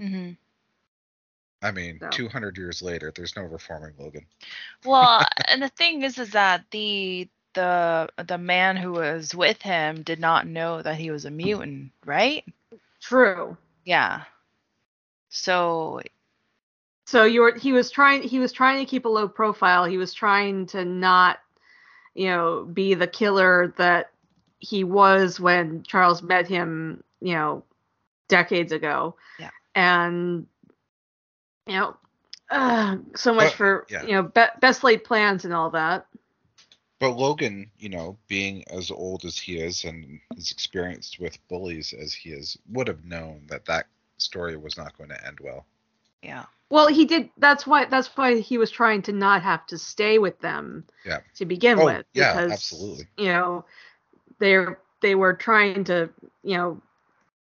[0.00, 0.32] hmm
[1.62, 2.10] I mean, So.
[2.10, 4.26] 200 years later, there's no reforming Logan.
[4.84, 10.02] Well, and the thing is, is that the the the man who was with him
[10.02, 12.44] did not know that he was a mutant, right?
[13.00, 13.56] True.
[13.84, 14.24] Yeah.
[15.28, 16.00] So
[17.06, 19.84] So you were he was trying he was trying to keep a low profile.
[19.84, 21.38] He was trying to not,
[22.14, 24.10] you know, be the killer that
[24.58, 27.64] he was when Charles met him, you know,
[28.28, 29.16] decades ago.
[29.38, 29.50] Yeah.
[29.74, 30.46] And
[31.66, 31.96] you know,
[32.50, 34.02] uh, so much But- for yeah.
[34.02, 36.06] you know be- best laid plans and all that.
[36.98, 41.92] But Logan, you know, being as old as he is and as experienced with bullies
[41.92, 45.66] as he is, would have known that that story was not going to end well.
[46.22, 46.46] yeah.
[46.68, 47.30] Well, he did.
[47.38, 47.84] That's why.
[47.84, 50.84] That's why he was trying to not have to stay with them.
[51.04, 51.20] Yeah.
[51.36, 52.06] To begin Oh, with.
[52.12, 53.06] yeah, because, absolutely.
[53.18, 53.64] You know,
[54.38, 56.10] they're they were trying to.
[56.42, 56.82] You know,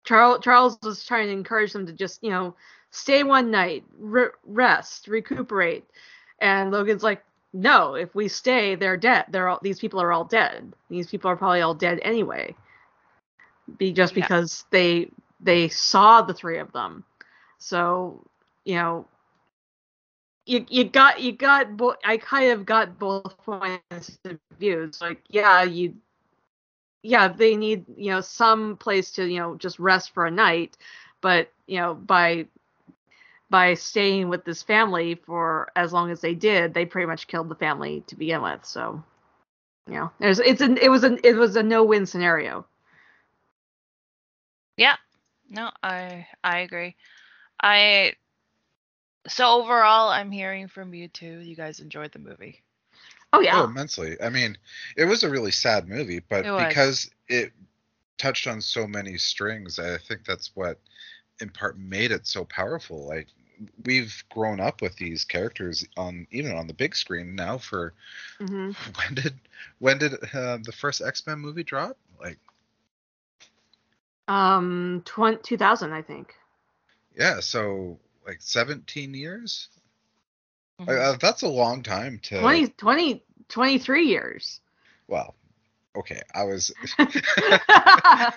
[0.04, 2.54] Charles Charles was trying to encourage them to just you know
[2.90, 5.84] stay one night, re- rest, recuperate,
[6.40, 9.26] and Logan's like, no, if we stay, they're dead.
[9.30, 10.72] They're all these people are all dead.
[10.90, 12.54] These people are probably all dead anyway.
[13.78, 14.22] Be just Yeah.
[14.22, 15.10] because they
[15.40, 17.04] they saw the three of them.
[17.58, 18.24] So,
[18.64, 19.06] you know,
[20.46, 24.82] you you got you got bo- I kind of got both points of view.
[24.84, 25.94] It's like, yeah, you
[27.02, 30.76] yeah, they need, you know, some place to, you know, just rest for a night,
[31.20, 32.46] but, you know, by
[33.50, 37.48] by staying with this family for as long as they did, they pretty much killed
[37.48, 38.64] the family to begin with.
[38.64, 39.02] So,
[39.88, 42.66] you know, there's it's an it was an it was a no-win scenario.
[44.76, 44.96] Yeah.
[45.50, 46.96] No, I I agree.
[47.62, 48.14] I
[49.28, 51.38] so overall, I'm hearing from you too.
[51.40, 52.62] You guys enjoyed the movie.
[53.32, 53.52] Oh yeah.
[53.52, 54.20] Oh, immensely.
[54.20, 54.56] I mean,
[54.96, 57.52] it was a really sad movie, but It because it
[58.18, 60.78] touched on so many strings, I think that's what
[61.40, 63.06] in part made it so powerful.
[63.06, 63.28] Like
[63.84, 67.94] we've grown up with these characters on even on the big screen now for
[68.40, 69.34] hmm when did
[69.78, 71.96] when did uh, the first X-Men movie drop?
[72.20, 72.38] Like
[74.28, 76.34] Um, 20, 2000, I think.
[77.16, 79.68] yeah, so like 17 years?
[80.80, 81.14] Mhm.
[81.14, 84.60] Uh, that's a long time to 20, 20, 23 years.
[85.08, 85.34] well,
[85.96, 86.72] okay, I was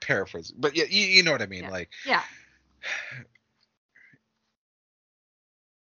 [0.00, 0.56] paraphrasing.
[0.60, 1.70] But yeah, you, you know what I mean, Yeah.
[1.70, 2.22] like yeah.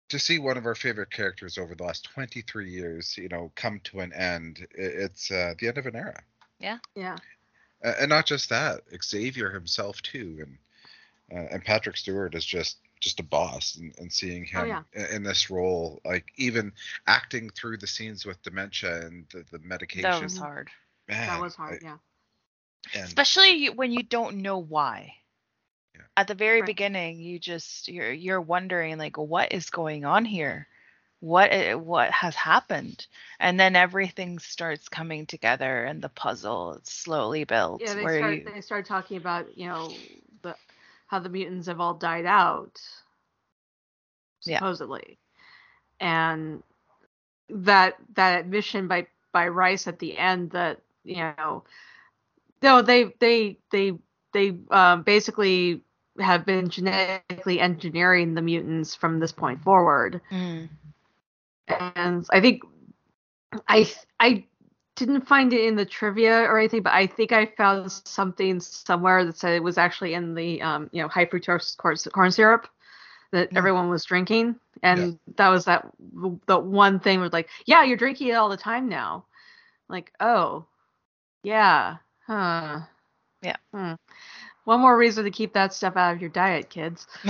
[0.10, 3.82] to see one of our favorite characters over the last 23 years, you know, come
[3.84, 6.24] to an end, i- it's uh, the end of an era.
[6.60, 6.78] Yeah.
[7.84, 10.58] A- And not just that, Xavier himself too, and
[11.30, 14.84] uh, and Patrick Stewart is just just a boss, and, and seeing Oh, him yeah.
[14.96, 16.74] i- in this role, like even
[17.08, 20.04] acting through the scenes with dementia and the, the medication.
[20.04, 20.44] that was mm-hmm.
[20.44, 20.70] hard,
[21.08, 21.80] man, That was hard.
[21.82, 21.98] I- Yeah.
[22.94, 25.14] and especially when you don't know why.
[25.96, 26.02] Yeah.
[26.18, 26.68] At the very Right.
[26.68, 30.68] beginning, you just you're you're wondering like, what is going on here?
[31.20, 33.08] what i- what has happened
[33.40, 38.34] and then everything starts coming together and the puzzle slowly builds Yeah, they where start
[38.36, 39.90] you they start talking about you know
[40.44, 40.56] the
[41.08, 42.80] how the mutants have all died out,
[44.46, 44.62] Yeah.
[44.62, 45.20] supposedly,
[46.00, 46.62] and
[47.50, 51.64] that that admission by by Rice at the end that you know
[52.62, 53.94] no they they they
[54.34, 55.82] they um, basically
[56.20, 60.22] have been genetically engineering the mutants from this point forward.
[60.32, 60.70] Mm,
[61.68, 62.62] and I think
[63.68, 63.90] I
[64.20, 64.46] I
[64.98, 69.26] didn't find it in the trivia or anything, but I think I found something somewhere
[69.26, 72.68] that said it was actually in the um, you know high fructose corn, corn syrup
[73.32, 73.58] that Mm.
[73.58, 75.88] everyone was drinking, and that was that
[76.48, 79.26] the one thing was like, yeah, you're drinking it all the time now,
[79.90, 80.66] like oh,
[81.44, 82.82] yeah, huh,
[83.42, 83.58] Yeah.
[83.74, 83.94] Hmm.
[84.66, 87.08] One more reason to keep that stuff out of your diet, kids.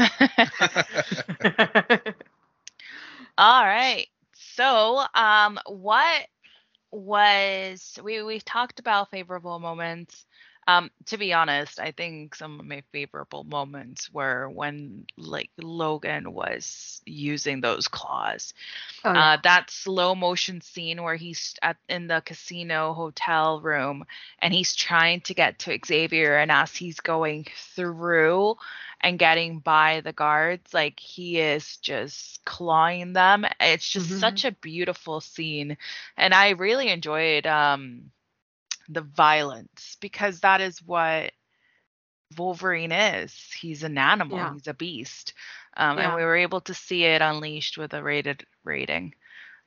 [3.38, 6.28] all right so um what
[6.92, 10.26] was we we've talked about favorable moments
[10.68, 16.32] um to be honest i think some of my favorable moments were when like logan
[16.34, 18.54] was using those claws
[19.04, 19.24] oh, yeah.
[19.24, 24.04] uh, that slow motion scene where he's at in the casino hotel room
[24.40, 28.56] and he's trying to get to Xavier and as he's going through
[29.02, 34.20] and getting by the guards like he is just clawing them it's just Mhm.
[34.20, 35.78] such a beautiful scene
[36.18, 38.12] and I really enjoyed um
[38.90, 41.32] the violence because that is what
[42.38, 43.34] Wolverine is.
[43.60, 44.38] He's an animal.
[44.38, 44.54] Yeah.
[44.54, 45.34] He's a beast.
[45.78, 46.08] Um, Yeah.
[46.08, 49.14] And we were able to see it unleashed with a rated rating,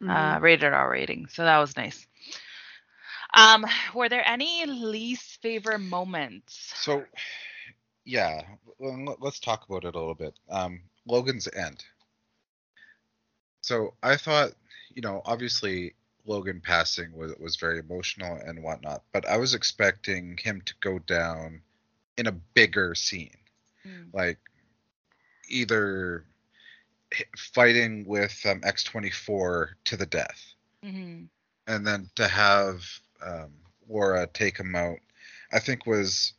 [0.00, 0.36] Mhm.
[0.36, 1.26] uh, rated R rating.
[1.28, 2.06] So that was nice.
[3.34, 6.74] Um, were there any least favorite moments?
[6.74, 7.04] So,
[8.04, 10.38] yeah, let- let's talk about it a little bit.
[10.48, 11.84] Um, Logan's end.
[13.62, 14.52] So I thought,
[14.94, 15.94] you know, obviously
[16.30, 21.00] Logan passing was was very emotional and whatnot, but I was expecting him to go
[21.00, 21.60] down
[22.16, 23.36] in a bigger scene,
[23.84, 24.38] Mm, like
[25.48, 26.24] either
[27.36, 31.26] fighting with um, X24 to the death, mhm.
[31.66, 32.84] and then to have
[33.22, 33.50] um,
[33.88, 34.98] Laura take him out,
[35.50, 36.34] I think was,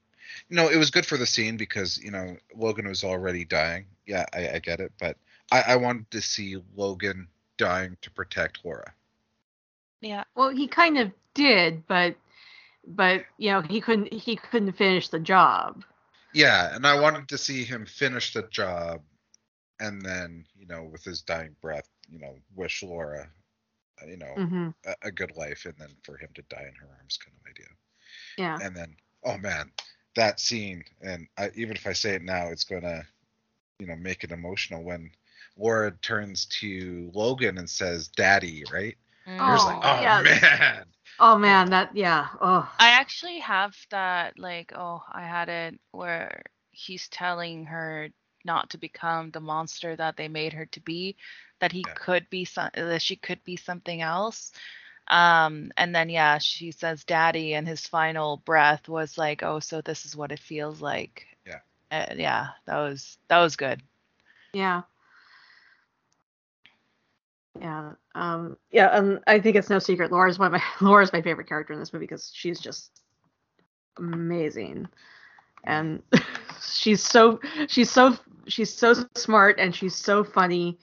[0.47, 3.87] you know, it was good for the scene because you know Logan was already dying.
[4.05, 5.17] Yeah, I, I get it, but
[5.51, 7.27] I, I wanted to see Logan
[7.57, 8.93] dying to protect Laura.
[10.01, 10.23] Yeah.
[10.35, 12.15] Well, he kind of did, but
[12.87, 15.83] but you know he couldn't he couldn't finish the job.
[16.33, 19.01] Yeah, and I wanted to see him finish the job,
[19.79, 23.29] and then you know with his dying breath, you know, wish Laura,
[24.01, 26.75] uh, you know, hmm a, a good life, and then for him to die in
[26.75, 27.67] her arms, kind of idea.
[28.37, 28.61] Yeah.
[28.61, 29.71] and then oh man
[30.15, 33.03] that scene and I, even if i say it now it's gonna
[33.79, 35.11] you know make it emotional when
[35.57, 40.23] laura turns to logan and says daddy right you're just like Oh, oh yeah.
[40.23, 40.85] man
[41.19, 42.27] Oh man, that yeah.
[42.41, 42.71] Oh.
[42.79, 48.09] I actually have that like oh I had it where he's telling her
[48.43, 51.15] not to become the monster that they made her to be
[51.59, 51.93] that he Yeah.
[51.93, 54.51] could be some that she could be something else
[55.07, 59.81] um and then yeah she says daddy and his final breath was like oh so
[59.81, 61.59] this is what it feels like Yeah.
[61.91, 63.81] uh, yeah that was that was good
[64.53, 64.83] Yeah.
[67.59, 67.93] Yeah.
[68.15, 70.11] Um yeah, and I think it's no secret.
[70.11, 73.01] Laura's one of my Laura's my favorite character in this movie because she's just
[73.97, 74.87] amazing.
[75.63, 76.01] And
[76.61, 80.77] she's so she's so she's so smart and she's so funny.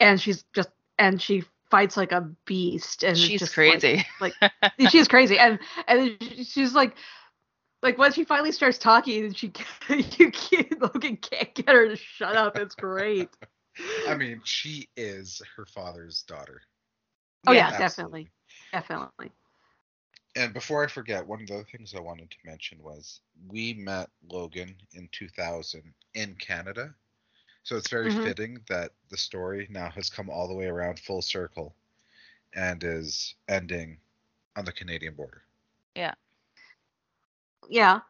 [0.00, 4.06] And she's just and she fights like a beast and she's just like- crazy.
[4.88, 5.38] she's crazy.
[5.38, 6.94] And and she's like
[7.82, 9.52] like when she finally starts talking and she
[9.88, 12.56] you can't Logan can't get her to shut up.
[12.56, 13.28] It's great
[14.06, 16.62] i mean she is her father's daughter
[17.46, 17.72] oh yeah, Absolutely.
[17.72, 18.30] definitely
[18.72, 19.32] definitely
[20.36, 23.74] and before i forget one of the other things i wanted to mention was we
[23.74, 26.94] met logan in 2000 in canada
[27.62, 28.32] so it's very Mhm.
[28.32, 31.74] fitting that the story now has come all the way around full circle
[32.54, 33.98] and is ending
[34.56, 35.42] on the canadian border
[35.94, 36.14] Yeah.
[37.68, 38.00] yeah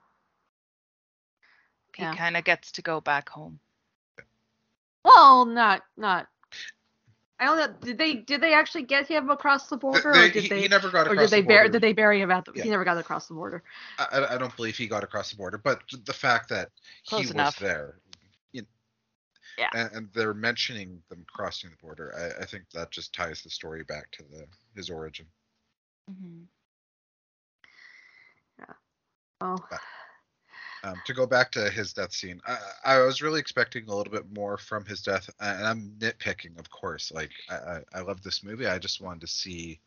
[1.97, 2.17] he Yeah.
[2.17, 3.61] kind of gets to go back home
[5.05, 6.27] well not not
[7.43, 7.75] I don't know.
[7.81, 10.61] Did they did they actually get him across the border, They- or did he, they,
[10.61, 11.73] he never got or did they the bury border.
[11.73, 12.53] did they bury him at the?
[12.55, 12.65] Yeah.
[12.65, 13.63] He never got across the border.
[13.99, 16.69] I, I- I don't believe he got across the border, but the fact that
[17.09, 17.99] Close he was there,
[18.53, 18.67] you
[19.57, 19.71] Yeah.
[19.73, 23.49] and, and they're mentioning them crossing the border, I, I think that just ties the
[23.49, 24.45] story back to the
[24.77, 25.25] his origin.
[26.11, 26.43] Mm-hmm.
[29.41, 29.81] Oh, But-
[30.83, 34.13] Um, to go back to his death scene, I, I was really expecting a little
[34.13, 37.13] bit more from his death, and I'm nitpicking, of course.
[37.13, 38.67] Like I, I, I love this movie.
[38.67, 39.81] I just wanted to see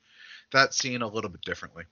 [0.51, 1.85] that scene a little bit differently.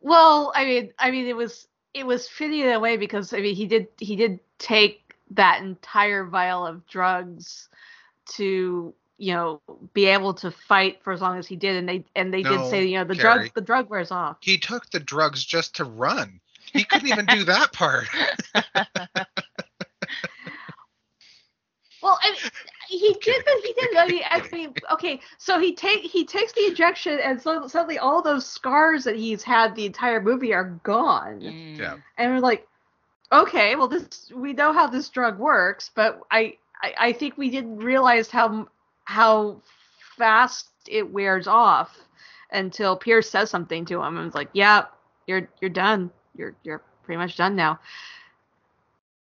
[0.00, 3.40] Well, I mean, I mean, it was it was fitting in a way because I
[3.40, 7.68] mean, he did he did take that entire vial of drugs
[8.34, 9.60] to you know
[9.94, 12.56] be able to fight for as long as he did, and they and they No,
[12.56, 13.44] did say you know the Carrie.
[13.44, 14.38] drug the drug wears off.
[14.40, 16.40] He took the drugs just to run.
[16.72, 18.08] He couldn't even do that part.
[22.02, 22.40] Well, I mean,
[22.88, 23.96] he did, but he did.
[23.96, 27.98] I mean, I mean, okay, so he take he takes the injection, and so suddenly
[27.98, 31.40] all those scars that he's had the entire movie are gone.
[31.40, 31.78] Mm.
[31.78, 31.96] Yeah.
[32.18, 32.66] and we're like,
[33.30, 37.50] okay, well, this we know how this drug works, but I I, I think we
[37.50, 38.68] didn't realize how
[39.04, 39.62] how
[40.16, 41.96] fast it wears off
[42.50, 44.86] until Pierce says something to him and it's like, yeah,
[45.26, 47.78] you're you're done, you're you're pretty much done now.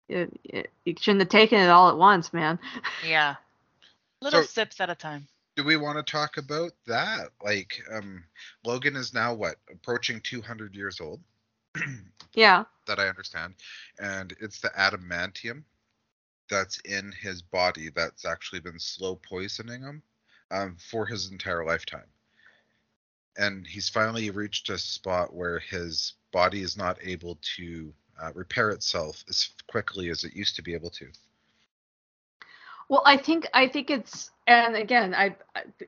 [0.09, 2.59] It, it, you shouldn't have taken it all at once, man.
[3.07, 3.35] Yeah.
[4.21, 5.27] Little So- sips at a time.
[5.57, 7.29] Do we want to talk about that?
[7.43, 8.23] Like, um,
[8.65, 11.21] Logan is now what approaching 200 years old.
[12.33, 12.63] Yeah.
[12.87, 13.55] that I understand,
[13.99, 15.63] and it's the adamantium
[16.49, 20.01] that's in his body that's actually been slow poisoning him
[20.49, 22.05] um, for his entire lifetime.
[23.37, 28.69] And he's finally reached a spot where his body is not able to uh, repair
[28.71, 31.07] itself as quickly as it used to be able to.
[32.89, 35.35] Well, I think I think it's and again I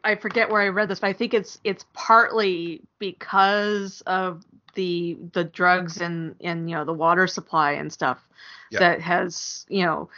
[0.06, 4.44] I- forget where I read this, but I think it's it's partly because of
[4.76, 8.26] the the drugs and and you know the water supply and stuff
[8.72, 8.80] Yeah.
[8.80, 10.10] that has you know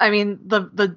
[0.00, 0.96] I mean the the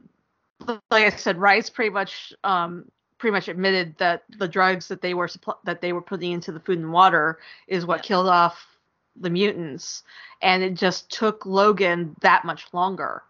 [0.65, 2.89] the- like I said, Rice pretty much um
[3.23, 6.51] pretty much admitted that the drugs that they were suppl- that they were putting into
[6.51, 8.07] the food and water is what Yeah.
[8.09, 8.67] killed off
[9.15, 10.03] the mutants,
[10.41, 13.23] and it just took Logan that much longer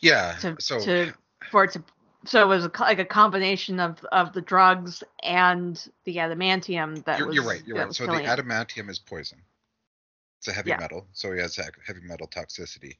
[0.00, 0.32] Yeah.
[0.40, 1.14] to, so to
[1.52, 1.84] for it to
[2.24, 7.20] so it was a, like a combination of of the drugs and the adamantium that
[7.20, 7.62] you're, was you're right.
[7.64, 7.94] You're right.
[7.94, 9.40] So the adamantium is poison.
[10.38, 10.78] It's a heavy Yeah.
[10.80, 12.96] metal, so he has heavy metal toxicity.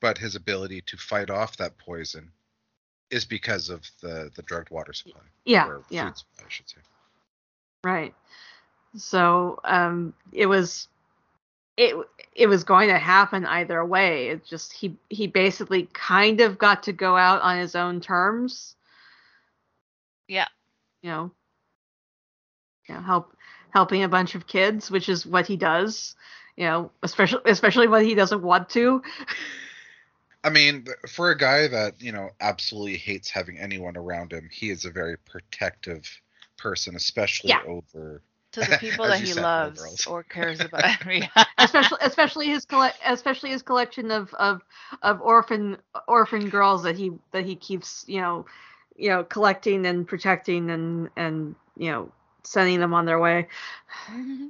[0.00, 2.30] But his ability to fight off that poison
[3.10, 5.20] is because of the the drugged water supply.
[5.44, 6.76] yeah or yeah food supply, I should say.
[7.84, 8.14] right
[8.96, 10.88] so um it was
[11.76, 11.94] it
[12.34, 16.82] it was going to happen either way it just he he basically kind of got
[16.84, 18.74] to go out on his own terms
[20.28, 20.48] Yeah.
[21.02, 21.30] you know
[22.88, 23.36] you know help
[23.70, 26.16] helping a bunch of kids which is what he does
[26.56, 29.02] you know especially especially when he doesn't want to
[30.44, 34.70] I mean, for a guy that you know absolutely hates having anyone around him, he
[34.70, 36.04] is a very protective
[36.56, 37.62] person, especially Yeah.
[37.62, 38.22] over.
[38.52, 40.84] To the people that he loves or cares about.
[41.06, 41.44] yeah.
[41.58, 44.62] especially especially his collect especially his collection of of
[45.02, 45.76] of orphan
[46.08, 48.46] orphan girls that he that he keeps you know
[48.96, 52.10] you know collecting and protecting and and you know
[52.44, 53.46] sending them on their way
[54.10, 54.46] mm-hmm.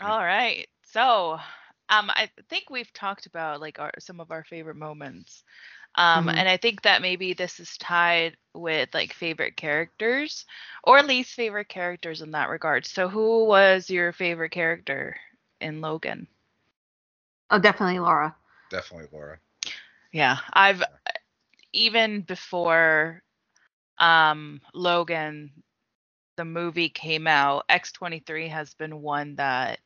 [0.00, 0.68] All right.
[0.84, 1.38] So,
[1.92, 5.44] um, I think we've talked about like our some of our favorite moments.
[5.96, 6.38] Um, Mhm.
[6.38, 10.46] and I think that maybe this is tied with like favorite characters
[10.84, 12.86] or least favorite characters in that regard.
[12.86, 15.16] So, who was your favorite character
[15.60, 16.28] in Logan?
[17.50, 18.36] oh definitely laura
[18.70, 19.40] Definitely Laura.
[20.12, 20.82] Yeah, I've
[21.72, 23.22] even before
[23.98, 25.50] um Logan
[26.36, 29.80] the movie came out, X23 has been one that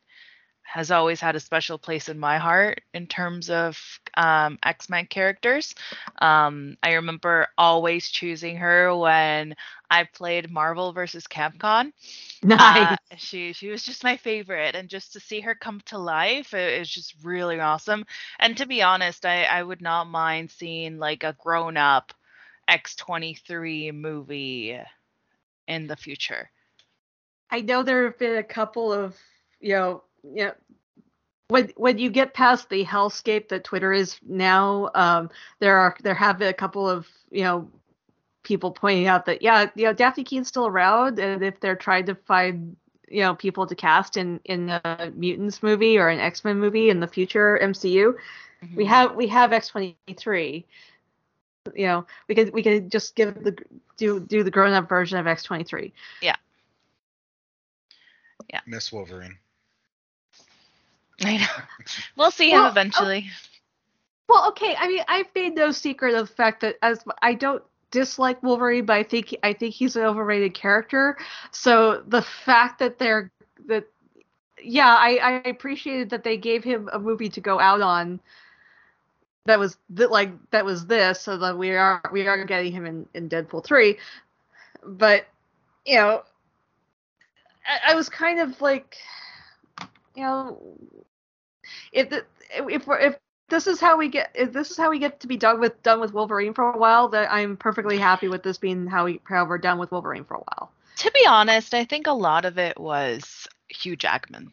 [0.67, 3.79] has always had a special place in my heart in terms of
[4.17, 5.75] um, X-Men characters.
[6.21, 9.55] Um, I remember always choosing her when
[9.91, 11.93] I played Marvel versus Capcom.
[12.43, 15.99] nice Uh, she she was just my favorite, and just to see her come to
[15.99, 18.05] life, it was just really awesome.
[18.39, 22.13] And to be honest, I I would not mind seeing like a grown up
[22.69, 24.79] X23 movie
[25.67, 26.51] in the future.
[27.51, 29.17] i know there have been a couple of
[29.61, 30.03] you know
[30.35, 30.53] you know
[31.49, 36.15] when when you get past the hellscape that twitter is now um there are there
[36.15, 37.69] have been a couple of you know
[38.43, 42.07] people pointing out that yeah you know Dafne Keen's still around and if they're trying
[42.07, 42.77] to find
[43.09, 47.01] you know people to cast in in a mutants movie or an x-men movie in
[47.01, 48.15] the future mcu
[48.75, 48.89] we Mhm.
[48.89, 50.65] have we have x23
[51.75, 53.57] you know we could we could just give the
[53.97, 56.37] do do the grown-up version of x23 Yeah.
[58.53, 58.61] Yeah.
[58.67, 59.39] Miss Wolverine.
[61.25, 61.47] I know.
[62.17, 63.31] We'll see Well, him oh, eventually.
[64.29, 64.75] Well, okay.
[64.79, 68.85] I mean, I've made no secret of the fact that as I don't dislike Wolverine,
[68.87, 71.17] but I think I think he's an overrated character.
[71.53, 73.31] So the fact that they're
[73.67, 73.85] that
[74.63, 78.21] yeah, I, I appreciated that they gave him a movie to go out on.
[79.45, 82.85] That was th- like that was this, so that we are we are getting him
[82.85, 83.99] in in Deadpool three,
[84.85, 85.27] but
[85.85, 86.23] you know,
[87.67, 88.97] I, I was kind of like,
[90.17, 90.59] you know,
[91.93, 93.17] if the, if we're, if
[93.49, 95.83] this is how we get if this is how we get to be done with
[95.83, 99.21] done with Wolverine for a while, that I'm perfectly happy with this being how we
[99.25, 100.73] how we're done with Wolverine for a while.
[100.97, 104.51] To be honest, I think a lot of it was Hugh Jackman.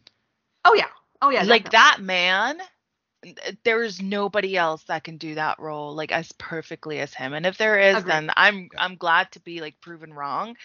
[0.66, 0.89] Oh yeah,
[1.22, 1.72] oh yeah, like definitely.
[1.72, 2.61] that man
[3.26, 7.45] uh, there's nobody else that can do that role like as perfectly as him and
[7.45, 8.11] if there is Agreed.
[8.11, 10.55] then i'm i'm glad to be like proven wrong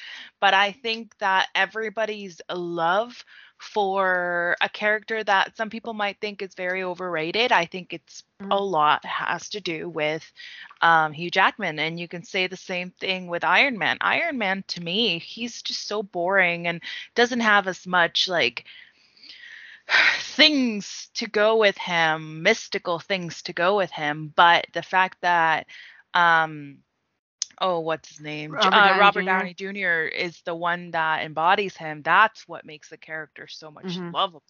[0.40, 3.24] but i think that everybody's love
[3.58, 8.56] for a character that some people might think is very overrated i think it's a
[8.56, 8.60] Mhm.
[8.60, 10.30] lot has to do with
[10.82, 14.64] um, hugh jackman and you can say the same thing with iron man iron man
[14.68, 16.80] to me he's just so boring and
[17.14, 18.64] doesn't have as much like
[20.20, 25.66] things to go with him, mystical things to go with him, but the fact that
[26.14, 26.78] um
[27.60, 29.24] oh what's his name Robert uh, Downey Robert Jr..
[29.24, 30.06] Downey Jr.
[30.06, 34.12] is the one that embodies him that's what makes the character so much Mhm.
[34.12, 34.42] lovable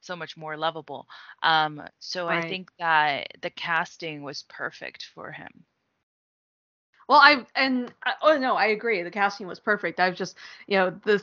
[0.00, 1.06] so much more lovable
[1.42, 5.64] um so I think that the casting was perfect for him
[7.08, 9.02] Well, I and oh no, I agree.
[9.02, 10.00] The casting was perfect.
[10.00, 10.36] I've just
[10.66, 11.22] you know this,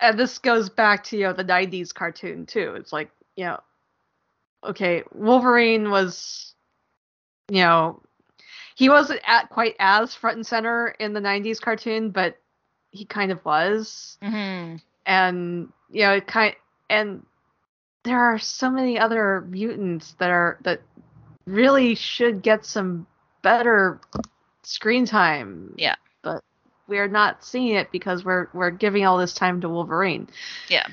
[0.00, 2.74] and this goes back to you know the '90s cartoon too.
[2.76, 3.60] It's like you know,
[4.64, 6.54] okay, Wolverine was,
[7.48, 8.02] you know,
[8.80, 12.38] he wasn't at quite as front and center in the '90s cartoon, but
[12.90, 14.76] he kind of was, mm-hmm.
[15.04, 16.56] and you know, it kind
[16.88, 17.26] and
[18.04, 20.80] there are so many other mutants that are that
[21.44, 23.06] really should get some
[23.42, 24.00] better
[24.62, 25.74] screen time.
[25.76, 25.96] Yeah.
[26.22, 26.42] But
[26.88, 30.26] we're not seeing it because we're we're giving all this time to Wolverine.
[30.70, 30.86] yeah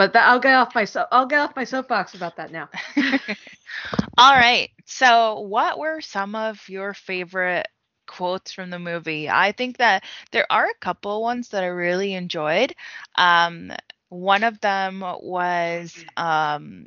[0.00, 2.70] But that, I'll get off my I'll get off my soapbox about that now.
[4.16, 4.70] All right.
[4.86, 7.66] So, what were some of your favorite
[8.06, 9.28] quotes from the movie?
[9.28, 12.74] I think that there are a couple ones that I really enjoyed.
[13.16, 13.72] Um,
[14.08, 16.86] one of them was um,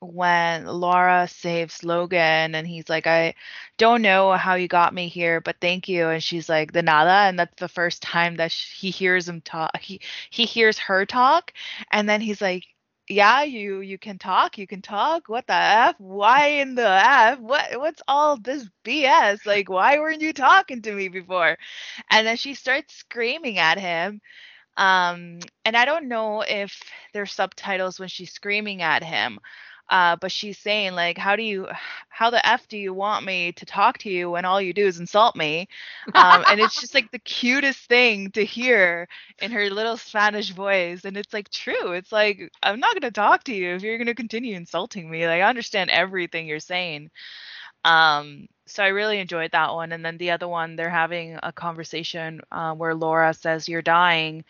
[0.00, 3.34] when Laura saves Logan, and he's like, I
[3.78, 6.08] don't know how you got me here, but thank you.
[6.08, 7.10] And she's like, the nada.
[7.28, 9.76] And that's the first time that sh- he hears him talk.
[9.80, 11.52] He, he hears her talk.
[11.92, 12.64] And then he's like,
[13.08, 15.28] yeah, you you can talk, you can talk.
[15.28, 15.96] What the f?
[15.98, 17.40] Why in the f?
[17.40, 19.44] What what's all this BS?
[19.46, 21.56] Like, why weren't you talking to me before?
[22.10, 24.20] And then she starts screaming at him.
[24.76, 26.82] Um, and I don't know if
[27.12, 29.38] there's subtitles when she's screaming at him.
[29.90, 31.68] Uh, but she's saying like, how do you,
[32.08, 34.86] how the f do you want me to talk to you when all you do
[34.86, 35.68] is insult me?
[36.14, 39.08] Um, and it's just like the cutest thing to hear
[39.40, 41.04] in her little Spanish voice.
[41.04, 41.92] And it's like true.
[41.92, 45.10] It's like, I'm not going to talk to you if you're going to continue insulting
[45.10, 45.26] me.
[45.26, 47.10] Like, I understand everything you're saying.
[47.84, 49.92] Um, so I really enjoyed that one.
[49.92, 54.44] And then the other one, they're having a conversation uh, where Laura says, You're dying.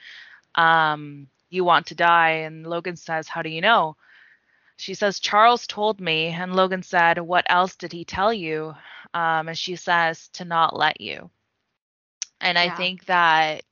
[0.57, 2.31] Um, you want to die.
[2.47, 3.97] And Logan says, How do you know?
[4.81, 6.29] She says, Charles told me.
[6.29, 8.75] And Logan said, What else did he tell you?
[9.15, 11.31] Um, and she says, To not let you.
[12.41, 13.65] And I think that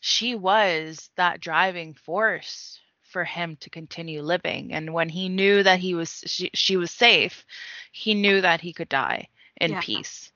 [0.00, 4.72] she was that driving force for him to continue living.
[4.72, 7.44] And when he knew that he was she, she was safe,
[7.92, 9.28] he knew that he could die
[9.60, 9.80] in Yeah.
[9.80, 10.30] peace.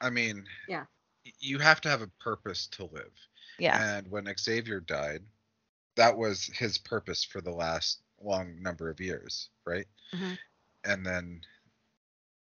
[0.00, 0.84] I mean, Yeah.
[1.38, 3.12] You have to have a purpose to live.
[3.58, 3.78] Yeah.
[3.82, 5.22] And when Xavier died,
[5.96, 9.86] that was his purpose for the last long number of years, right?
[10.12, 10.38] Mhm.
[10.84, 11.42] And then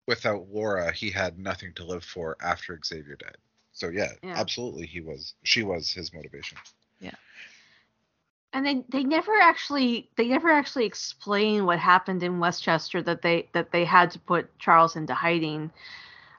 [0.07, 3.37] without Laura, he had nothing to live for after Xavier died.
[3.73, 4.35] So yeah, Yeah.
[4.35, 6.57] absolutely he was she was his motivation.
[6.99, 7.15] Yeah.
[8.53, 13.49] And they they never actually they never actually explain what happened in Westchester that they
[13.53, 15.71] that they had to put Charles into hiding,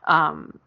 [0.07, 0.59] um,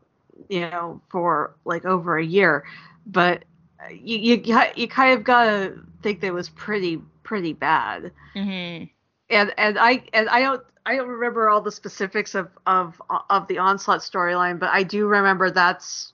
[0.50, 2.66] you know, for like over a year.
[3.06, 3.44] But
[3.84, 8.12] uh, you you you kind of gotta think that it was pretty pretty bad.
[8.34, 8.86] hmm
[9.30, 13.48] And and I and I don't I don't remember all the specifics of of of
[13.48, 16.14] the onslaught storyline, but I do remember that's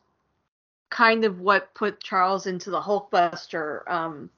[0.90, 4.30] kind of what put Charles into the Hulkbuster um,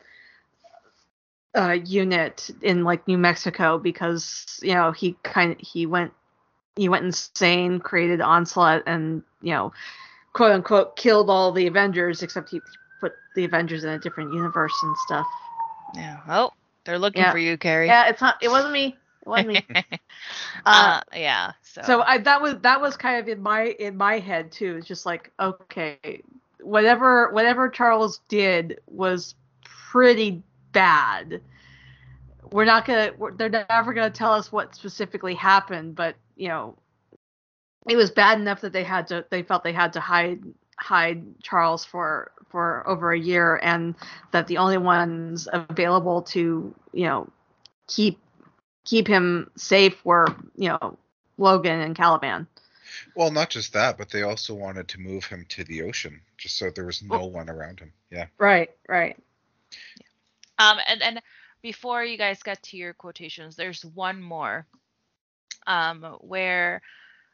[1.56, 6.14] uh, unit in like New Mexico because you know he kind of he went
[6.76, 9.72] he went insane, created onslaught, and you know
[10.34, 12.62] quote unquote killed all the Avengers except he
[13.00, 15.28] put the Avengers in a different universe and stuff.
[15.96, 16.20] Yeah.
[16.28, 16.52] Oh,
[16.86, 17.32] they're looking Yeah.
[17.32, 17.88] for you, Carrie.
[17.88, 18.36] Yeah, it's not.
[18.42, 18.98] It wasn't me.
[19.22, 19.68] It wasn't me.
[20.66, 21.54] uh, yeah.
[21.62, 24.76] So, so I, that was that was kind of in my in my head too.
[24.78, 26.22] It's just like okay,
[26.62, 31.42] whatever whatever Charles did was pretty bad.
[32.52, 36.78] we're not gonna we're, they're never gonna tell us what specifically happened, but you know,
[37.90, 40.44] it was bad enough that they had to they felt they had to hide
[40.80, 43.96] hide Charles for for over a year, and
[44.32, 47.28] that the only ones available to you know
[47.88, 48.20] keep
[48.86, 50.98] keep him safe were you know
[51.38, 52.48] Logan and Caliban.
[53.16, 56.58] Well, not just that, but they also wanted to move him to the ocean, just
[56.58, 57.26] so there was no Oh.
[57.26, 57.92] one around him.
[58.12, 58.28] Yeah.
[58.38, 59.18] Right, right.
[60.60, 61.22] Um, and and
[61.62, 64.68] before you guys get to your quotations, there's one more,
[65.66, 66.82] um, where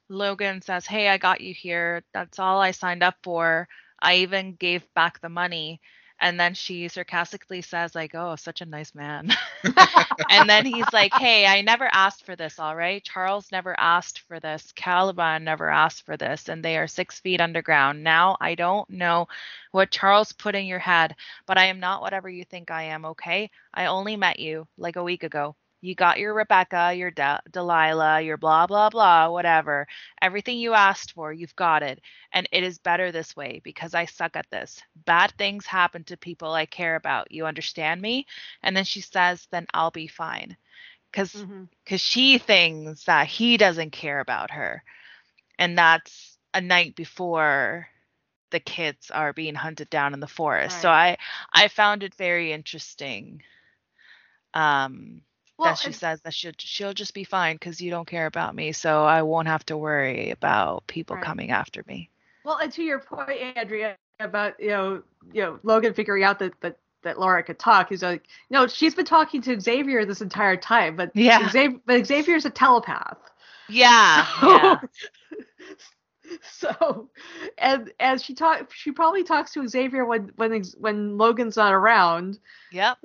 [0.09, 2.03] Logan says, "Hey, I got you here.
[2.13, 3.67] That's all I signed up for.
[4.01, 5.81] I even gave back the money."
[6.21, 9.31] And then she sarcastically says, "Like, oh, such a nice man."
[10.29, 12.59] and then he's like, "Hey, I never asked for this.
[12.59, 14.71] All right, Charles never asked for this.
[14.73, 18.03] Caliban never asked for this, and they are six feet underground.
[18.03, 19.27] Now I don't know
[19.71, 23.05] what Charles put in your head, but I am not whatever you think I am.
[23.05, 25.55] Okay, I only met you like a week ago.
[25.81, 29.87] You got your Rebecca, your De- Delilah, your blah blah blah, whatever.
[30.21, 32.01] Everything you asked for, you've got it,
[32.31, 34.81] and it is better this way because I suck at this.
[35.05, 37.31] Bad things happen to people I care about.
[37.31, 38.25] You understand me?"
[38.63, 40.57] And then she says, "Then I'll be fine."
[41.13, 41.69] Cuz Mhm.
[41.83, 44.83] because she thinks that he doesn't care about her.
[45.57, 47.87] And that's a night before
[48.51, 50.79] the kids are being hunted down in the forest.
[50.79, 51.17] So I
[51.53, 53.43] I found it very interesting.
[54.53, 55.21] Um
[55.59, 58.55] Well, that she says that she'll she'll just be fine because you don't care about
[58.55, 61.25] me, so I won't have to worry about people Right.
[61.25, 62.09] coming after me.
[62.45, 65.03] Well, and to your point, Andrea, about you know,
[65.33, 68.95] you know, Logan figuring out that that that Laura could talk, he's like, no, she's
[68.95, 71.49] been talking to Xavier this entire time, but Yeah.
[71.49, 73.17] Xavier, but Xavier's a telepath.
[73.69, 74.25] Yeah.
[74.39, 74.79] So, yeah.
[76.51, 77.09] so
[77.57, 82.39] and and she talk, she probably talks to Xavier when when when Logan's not around
[82.71, 82.97] Yep.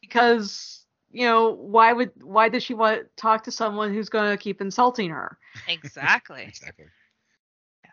[0.00, 0.81] because
[1.12, 4.36] you know why would why does she want to talk to someone who's going to
[4.36, 5.38] keep insulting her?
[5.68, 6.44] Exactly.
[6.48, 6.86] Exactly.
[7.84, 7.90] yeah.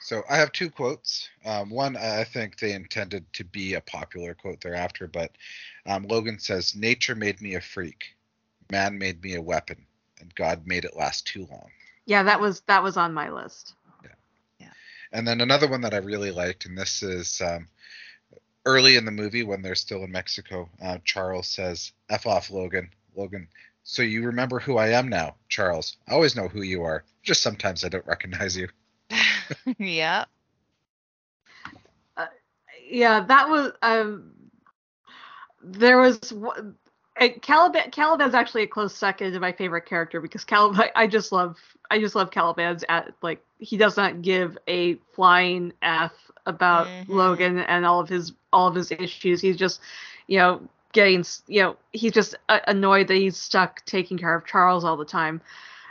[0.00, 1.28] So I have two quotes.
[1.44, 5.32] Um, one, I I think they intended to be a popular quote thereafter, but
[5.86, 8.16] um, Logan says, "Nature made me a freak,
[8.70, 9.86] man made me a weapon,
[10.20, 11.70] and God made it last too long."
[12.06, 13.74] Yeah, that was that was on my list.
[14.58, 14.72] Yeah.
[15.12, 17.68] And then another one that I really liked, and this is um,
[18.66, 20.68] early in the movie when they're still in Mexico.
[20.82, 23.48] Uh, Charles says, "F off, Logan." Logan.
[23.82, 25.96] So you remember who I am now, Charles.
[26.08, 27.04] I always know who you are.
[27.22, 28.68] Just sometimes I don't recognize you.
[29.78, 30.28] yep.
[32.90, 34.32] yeah, that was um
[35.62, 36.76] there was one-
[37.20, 41.32] and Caliban Caliban's actually a close second to my favorite character because Caliban I just
[41.32, 41.58] love
[41.90, 46.12] I just love Caliban's at like he does not give a flying F
[46.46, 47.08] about Mhm.
[47.08, 49.40] Logan and all of his all of his issues.
[49.40, 49.80] He's just
[50.26, 50.62] you know
[50.92, 54.96] getting you know he's just uh, annoyed that he's stuck taking care of Charles all
[54.96, 55.40] the time.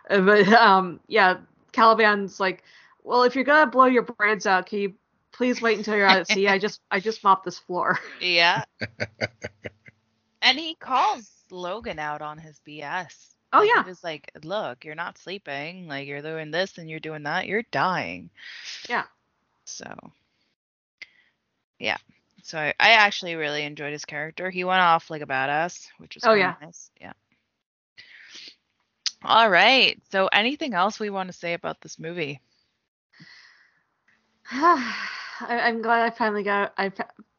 [0.09, 1.37] Uh, But um yeah,
[1.73, 2.63] Caliban's like,
[3.03, 4.93] well, if you're gonna blow your brains out, can you
[5.31, 6.47] please wait until you're out at sea?
[6.47, 7.99] I just I just mopped this floor.
[8.19, 8.63] Yeah.
[10.41, 13.35] And he calls Logan out on his BS.
[13.51, 15.87] Oh yeah, He was like, look, you're not sleeping.
[15.87, 17.47] Like, you're doing this and you're doing that.
[17.47, 18.29] You're dying.
[18.87, 19.03] Yeah.
[19.65, 19.85] So,
[21.79, 21.97] yeah.
[22.43, 24.49] So I, I actually really enjoyed his character.
[24.49, 26.55] He went off like a badass, which was Oh, yeah.
[26.61, 26.91] nice.
[26.99, 27.13] Yeah.
[29.23, 30.01] All right.
[30.11, 32.39] So, anything else we want to say about this movie?
[34.51, 34.95] I,
[35.47, 36.91] I'm glad I finally got I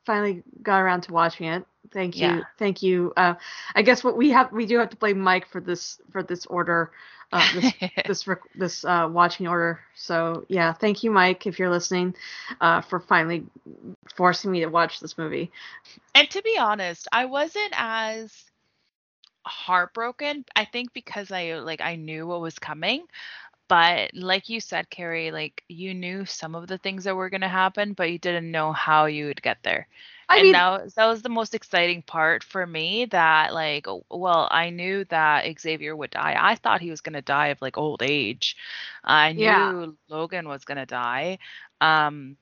[0.04, 1.66] finally got around to watching it.
[1.92, 2.48] Thank you, Yeah.
[2.58, 3.12] thank you.
[3.16, 3.34] Uh,
[3.74, 6.46] I guess what we have we do have to blame Mike for this for this
[6.46, 6.90] order,
[7.32, 7.74] uh, this
[8.06, 9.80] this rec- this uh, watching order.
[9.94, 12.14] So yeah, thank you, Mike, if you're listening,
[12.60, 13.44] uh, for finally
[14.14, 15.50] forcing me to watch this movie.
[16.14, 18.50] And to be honest, I wasn't as
[19.46, 20.44] heartbroken.
[20.56, 23.06] I think because I like I knew what was coming.
[23.70, 27.48] But like you said, Carrie, like you knew some of the things that were gonna
[27.48, 29.88] happen, but you didn't know how you would get there.
[30.28, 33.06] I and mean, that was, that was the most exciting part for me.
[33.06, 36.36] That like, well, I knew that Xavier would die.
[36.40, 38.56] I thought he was gonna die of like old age.
[39.04, 39.86] I knew Yeah.
[40.08, 41.38] Logan was gonna die.
[41.80, 42.36] Um,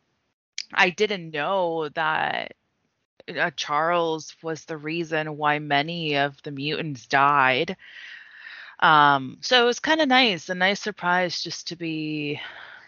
[0.75, 2.53] I didn't know that
[3.39, 7.77] uh, Charles was the reason why many of the mutants died.
[8.81, 12.41] Um, so it was kind of nice, a nice surprise just to be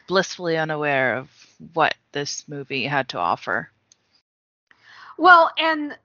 [0.07, 1.31] blissfully unaware of
[1.73, 3.71] what this movie had to offer.
[5.19, 5.97] Well, and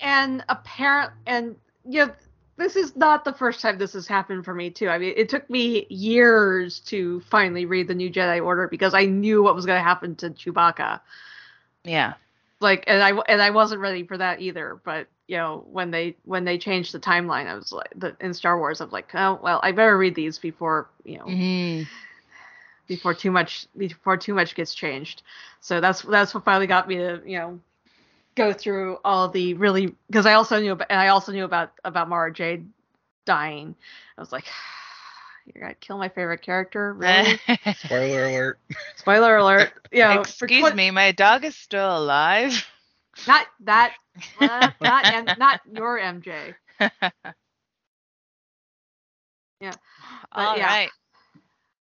[0.00, 1.56] and apparent and
[1.88, 2.12] you know,
[2.56, 4.88] this is not the first time this has happened for me too.
[4.88, 9.04] I mean, it took me years to finally read the New Jedi Order because I
[9.04, 11.00] knew what was going to happen to Chewbacca.
[11.84, 12.14] Yeah.
[12.60, 14.80] Like, and I and I wasn't ready for that either.
[14.84, 18.34] But you know when they when they changed the timeline i was like the, in
[18.34, 21.88] star wars i'm like oh well i better read these before you know Mhm.
[22.88, 25.22] before too much before too much gets changed
[25.60, 27.60] so that's that's what finally got me to you know
[28.36, 31.72] go through all the really because i also knew about and i also knew about
[31.84, 32.66] about mara jade
[33.26, 33.74] dying
[34.16, 34.44] i was like
[35.54, 37.40] you're gonna kill my favorite character really
[37.74, 38.58] Spoiler alert.
[38.96, 42.66] spoiler alert you know, for Excuse twen- me, my dog is still alive.
[43.26, 43.94] Not that
[44.40, 46.54] not not, M- not your mj
[49.60, 49.76] Yeah.
[50.34, 50.76] But All yeah.
[50.76, 50.92] right.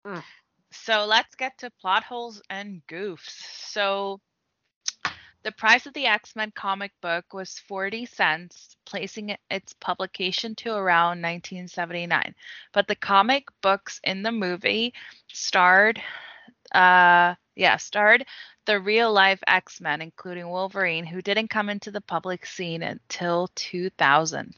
[0.04, 0.24] Ugh.
[0.72, 3.30] So let's get to plot holes and goofs.
[3.70, 4.20] So
[5.42, 11.20] the price of the X-Men comic book was 40 cents, placing its publication to around
[11.20, 12.34] 1979.
[12.72, 14.94] But the comic books in the movie
[15.32, 16.00] starred
[16.74, 18.24] uh yeah, starred
[18.66, 24.54] the real life X-Men including Wolverine who didn't come into the public scene until 2000.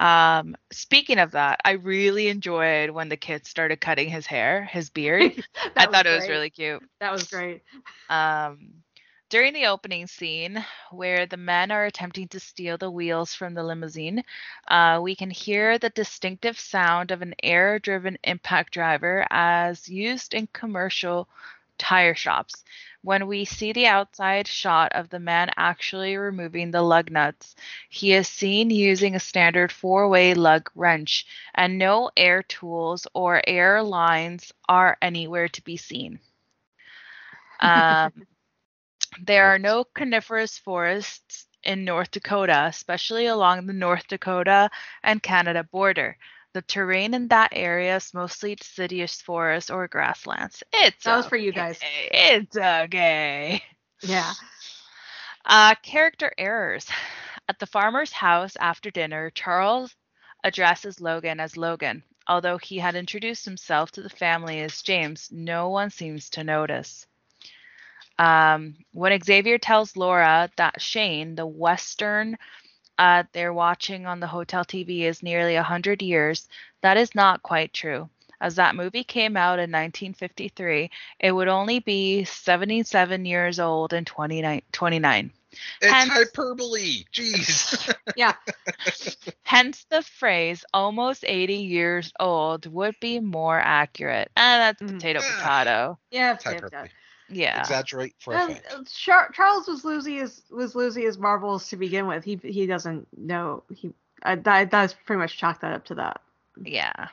[0.00, 4.90] Um, speaking of that, I really enjoyed when the kid started cutting his hair, his
[4.90, 5.32] beard.
[5.76, 6.82] I thought it was really cute.
[7.00, 7.62] that was great
[8.08, 8.82] Um,
[9.28, 13.62] during the opening scene, where the men are attempting to steal the wheels from the
[13.62, 14.22] limousine,
[14.68, 20.34] uh, we can hear the distinctive sound of an air driven impact driver as used
[20.34, 21.28] in commercial
[21.78, 22.64] tire shops.
[23.02, 27.54] When we see the outside shot of the man actually removing the lug nuts,
[27.88, 33.42] he is seen using a standard four way lug wrench, and no air tools or
[33.46, 36.20] air lines are anywhere to be seen.
[37.60, 38.26] Um,
[39.22, 44.70] there are no coniferous forests in North Dakota, especially along the North Dakota
[45.02, 46.16] and Canada border.
[46.54, 50.62] The terrain in that area is mostly deciduous forest or grasslands.
[50.72, 51.78] It's That was for you guys.
[52.10, 53.62] It's okay.
[54.02, 54.32] yeah
[55.44, 56.86] Uh, character errors.
[57.48, 59.94] At the farmer's house after dinner, Charles
[60.44, 62.02] addresses Logan as Logan.
[62.26, 67.06] Although he had introduced himself to the family as James, no one seems to notice.
[68.18, 72.36] Um, when Xavier tells Laura that Shane, the Western
[72.98, 76.48] uh, they're watching on the hotel TV, is nearly 100 years,
[76.82, 78.08] that is not quite true.
[78.40, 80.90] As that movie came out in 1953,
[81.20, 84.62] it would only be 77 years old in 29.
[84.72, 85.32] 29.
[85.80, 87.04] It's Hence- hyperbole.
[87.12, 87.94] Jeez.
[88.16, 88.34] yeah
[89.42, 94.30] Hence, the phrase almost 80 years old would be more accurate.
[94.36, 94.94] And that's Mhm.
[94.94, 95.40] potato, Yeah.
[95.40, 95.98] potato.
[96.10, 96.44] yeah It's
[97.30, 98.72] yeah, Exaggerate for Um, effect.
[98.72, 102.24] uh, Char- Charles was losing his was losing his marbles to begin with.
[102.24, 103.92] He he doesn't know he.
[104.22, 106.20] I that that's pretty much chalk that up to that.
[106.62, 107.08] Yeah.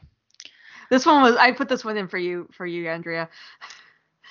[0.89, 3.29] This one was I put this one in for you for you Andrea.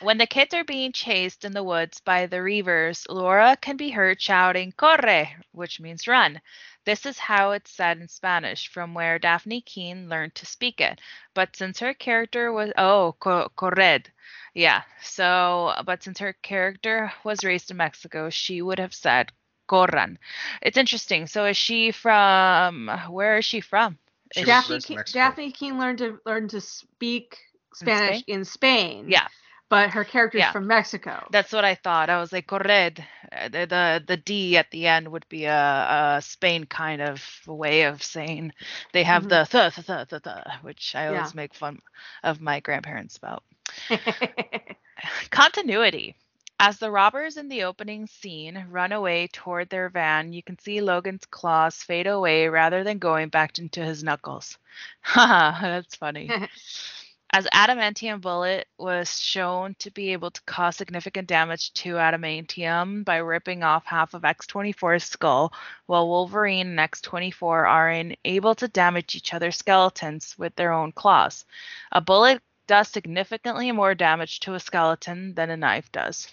[0.01, 3.91] When the kids are being chased in the woods by the Reavers, Laura can be
[3.91, 6.41] heard shouting "Corre," which means run.
[6.85, 11.01] This is how it's said in Spanish, from where Dafne Keen learned to speak it.
[11.35, 14.11] But since her character was oh, co- corred.
[14.55, 14.83] Yeah.
[15.03, 19.33] So, but since her character was raised in Mexico, she would have said
[19.69, 20.19] corran.
[20.63, 21.27] It's interesting.
[21.27, 23.99] So is she from where is she from?
[24.33, 27.39] She Dafne raised Ke- Dafne Keen learned to learn to speak
[27.75, 28.25] Spanish Spain?
[28.27, 29.09] in Spain.
[29.09, 29.29] Yeah.
[29.69, 30.51] But her character's Yeah.
[30.51, 31.31] from Mexico.
[31.31, 32.11] That's what I thought.
[32.11, 33.05] I was like, corred.
[33.33, 37.23] Uh, The, the the D at the end would be a, a Spain kind of
[37.47, 38.53] way of saying
[38.93, 39.29] they have Mhm.
[39.29, 41.09] the th, th, th, th, th, which I Yeah.
[41.09, 41.81] always make fun
[42.23, 43.43] of my grandparents about.
[45.31, 46.17] Continuity.
[46.61, 50.81] As the robbers in the opening scene run away toward their van, you can see
[50.81, 54.59] Logan's claws fade away rather than going back into his knuckles.
[55.01, 56.37] Haha, that's funny.
[57.37, 63.17] As adamantium bullet was shown to be able to cause significant damage to adamantium by
[63.17, 65.53] ripping off half of X24's skull,
[65.87, 71.45] while Wolverine and X24 are able to damage each other's skeletons with their own claws.
[71.91, 76.29] A bullet does significantly more damage to a skeleton than a knife does.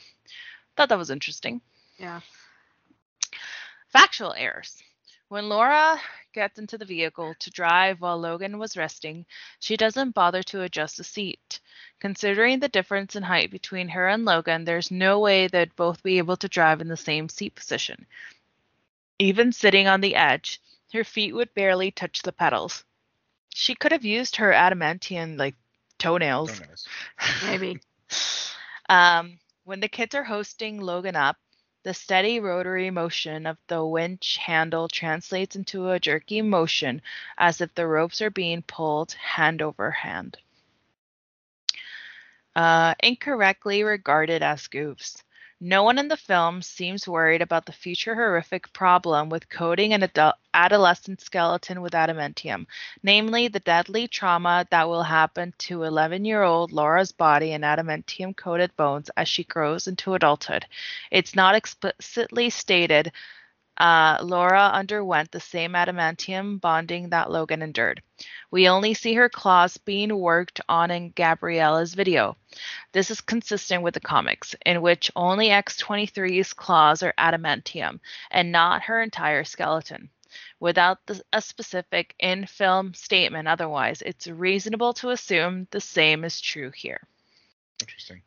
[0.78, 1.62] Thought that was interesting.
[1.98, 2.20] yeah.
[3.88, 4.84] Factual errors.
[5.30, 6.00] When Laura
[6.34, 9.26] gets into the vehicle to drive while Logan was resting,
[9.60, 11.60] she doesn't bother to adjust the seat.
[12.00, 16.18] Considering the difference in height between her and Logan, there's no way they'd both be
[16.18, 18.06] able to drive in the same seat position.
[19.20, 20.60] Even sitting on the edge,
[20.94, 22.84] her feet would barely touch the pedals.
[23.54, 25.56] She could have used her adamantium like
[25.98, 26.58] toenails.
[26.58, 26.88] Toenails.
[27.46, 27.80] Maybe.
[28.90, 31.38] Um, when the kids are hosting Logan up,
[31.84, 37.02] the steady rotary motion of the winch handle translates into a jerky motion
[37.38, 40.38] as if the ropes are being pulled hand over hand.
[42.56, 45.24] Uh, incorrectly regarded as goofs.
[45.64, 50.02] No one in the film seems worried about the future horrific problem with coating an
[50.02, 52.66] adult, adolescent skeleton with adamantium,
[53.04, 58.36] namely the deadly trauma that will happen to 11 year old Laura's body and adamantium
[58.36, 60.66] coated bones as she grows into adulthood.
[61.12, 63.12] It's not explicitly stated
[63.78, 68.02] uh, Laura underwent the same adamantium bonding that Logan endured.
[68.52, 72.38] We only see her claws being worked on in Gabriella's video.
[72.92, 78.00] This is consistent with the comics, in which only X23's claws are adamantium
[78.30, 80.10] and not her entire skeleton.
[80.60, 86.40] Without the, a specific in film statement otherwise, it's reasonable to assume the same is
[86.40, 87.02] true here.
[87.82, 88.22] Interesting.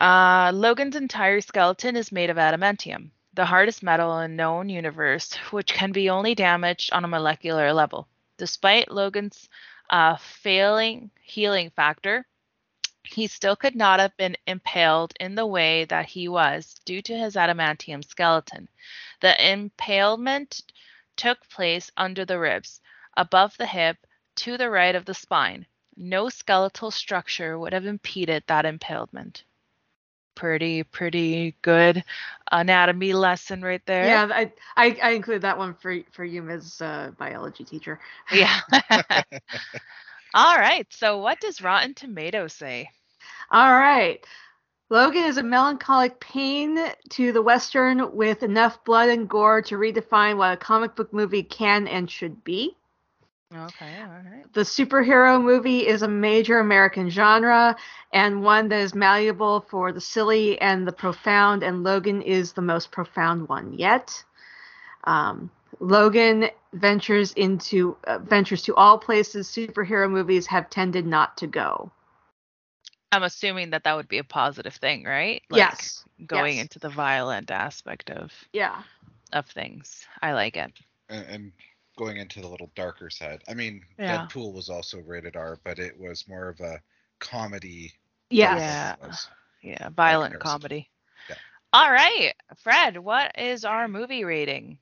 [0.00, 5.74] Uh, Logan's entire skeleton is made of adamantium the hardest metal in known universe, which
[5.74, 8.06] can be only damaged on a molecular level.
[8.38, 9.48] Despite Logan's
[9.90, 12.26] uh, failing healing factor,
[13.02, 17.18] he still could not have been impaled in the way that he was due to
[17.18, 18.68] his adamantium skeleton.
[19.20, 20.62] The impalement
[21.16, 22.80] took place under the ribs,
[23.16, 23.98] above the hip,
[24.36, 25.66] to the right of the spine.
[25.96, 29.44] No skeletal structure would have impeded that impalement
[30.34, 32.04] pretty pretty good
[32.50, 34.22] anatomy lesson right there.
[34.22, 36.80] Yeah, I I, I include that one for for you, Ms.
[36.80, 38.00] Uh, biology teacher.
[38.30, 38.60] Yeah.
[40.34, 40.86] All right.
[40.92, 42.90] So, what does Rotten tomato say?
[43.50, 44.24] All right.
[44.90, 46.78] Logan is a melancholic pain
[47.10, 51.42] to the Western with enough blood and gore to redefine what a comic book movie
[51.42, 52.76] can and should be.
[53.54, 54.52] Okay, all right.
[54.52, 57.76] The superhero movie is a major American genre
[58.12, 62.62] and one that is malleable for the silly and the profound, and Logan is the
[62.62, 64.24] most profound one yet.
[65.04, 71.46] Um, Logan ventures into uh, ventures to all places superhero movies have tended not to
[71.46, 71.92] go.
[73.12, 75.42] I'm assuming that that would be a positive thing, right?
[75.48, 76.04] Like yes.
[76.26, 76.62] Going yes.
[76.62, 78.82] into the violent aspect of yeah
[79.32, 80.06] of things.
[80.22, 80.72] I like it.
[81.08, 81.52] And, and
[81.96, 83.42] going into the little darker side.
[83.48, 84.26] I mean, yeah.
[84.26, 86.80] Deadpool was also rated R, but it was more of a
[87.18, 87.92] comedy.
[88.30, 88.98] Yes.
[89.02, 89.12] Yeah.
[89.62, 90.90] Yeah, violent comedy.
[91.28, 91.36] Yeah.
[91.72, 94.78] All right, Fred, what is our movie rating?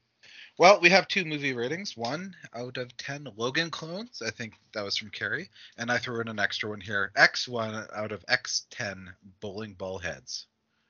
[0.59, 1.97] Well, we have two movie ratings.
[1.97, 4.21] One out of ten Logan clones.
[4.25, 5.49] I think that was from Carrie,
[5.79, 7.13] and I threw in an extra one here.
[7.17, 9.09] X one out of X ten
[9.41, 10.47] bowling ball heads.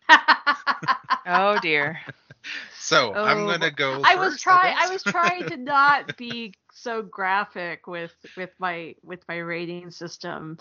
[1.26, 2.00] oh dear.
[2.82, 4.02] So oh, I'm gonna go.
[4.04, 4.74] I was trying.
[4.76, 9.92] I, I, was trying to not be so graphic with with my with my rating
[9.92, 10.58] system.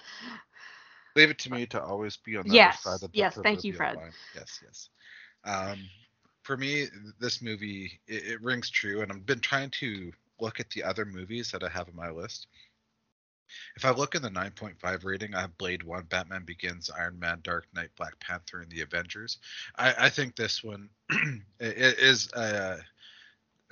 [1.16, 3.40] Leave it to me to always be on the yes, other side of the Yes,
[3.42, 3.96] thank you, Fred.
[3.96, 4.12] Line.
[4.36, 4.90] Yes, yes.
[5.46, 5.80] Um,
[6.44, 10.70] for me, this movie it, it rings true, and I've been trying to look at
[10.70, 12.46] the other movies that I have on my list.
[13.76, 17.40] If I look in the 9.5 rating, I have Blade 1, Batman Begins, Iron Man,
[17.44, 19.38] Dark Knight, Black Panther, and the Avengers.
[19.76, 20.90] I, I think this one
[21.60, 22.80] is a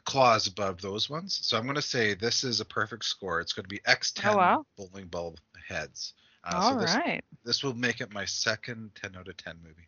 [0.06, 1.40] clause above those ones.
[1.44, 3.40] So I'm going to say this is a perfect score.
[3.42, 4.66] It's going to be X10 oh, wow.
[4.78, 5.36] bowling ball
[5.68, 6.14] heads.
[6.44, 7.24] Uh, All so this, right.
[7.44, 9.88] this will make it my second 10 out of 10 movie.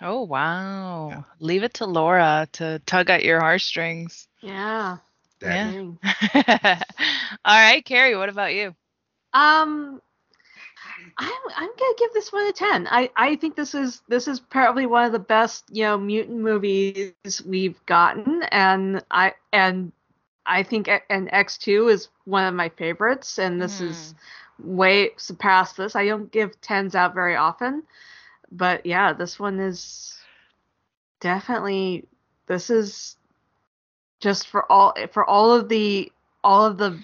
[0.00, 1.08] Oh wow!
[1.08, 1.22] Yeah.
[1.38, 4.26] Leave it to Laura to tug at your heartstrings.
[4.40, 4.96] Yeah.
[5.40, 5.92] Yeah.
[7.44, 8.16] All right, Carrie.
[8.16, 8.74] What about you?
[9.32, 10.00] Um,
[11.18, 12.88] I'm I'm gonna give this one a ten.
[12.90, 16.38] I I think this is this is probably one of the best you know mutant
[16.38, 17.12] movies
[17.46, 19.92] we've gotten, and I and
[20.46, 23.90] I think and X two is one of my favorites, and this mm.
[23.90, 24.14] is
[24.58, 25.96] way surpassed this.
[25.96, 27.84] I don't give tens out very often,
[28.50, 30.18] but yeah, this one is
[31.20, 32.06] definitely
[32.46, 33.16] this is
[34.20, 36.10] just for all for all of the
[36.44, 36.98] all of the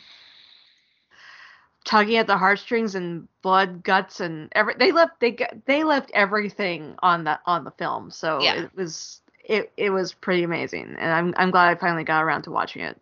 [1.85, 6.95] tugging at the heartstrings and blood guts and every they left they they left everything
[7.03, 8.11] on the on the film.
[8.11, 8.63] So yeah.
[8.63, 10.95] it was it it was pretty amazing.
[10.99, 13.01] And i'm i'm glad i finally got around to watching it.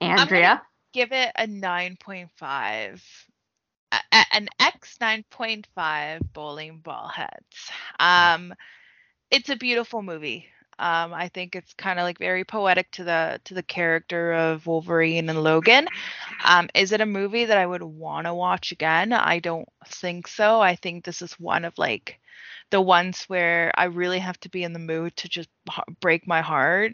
[0.00, 0.62] Andrea?
[0.92, 3.02] give it a 9.5
[4.32, 7.70] an x 9.5 bowling ball heads.
[7.98, 8.54] Um
[9.30, 10.46] it's a beautiful movie
[10.80, 14.66] um, I think it's kind of like very poetic to the to the character of
[14.66, 15.86] Wolverine and Logan.
[16.44, 19.12] Um, is it a movie that I would want to watch again?
[19.12, 20.60] I don't think so.
[20.60, 22.18] I think this is one of like
[22.70, 25.50] the ones where I really have to be in the mood to just
[26.00, 26.92] break my heart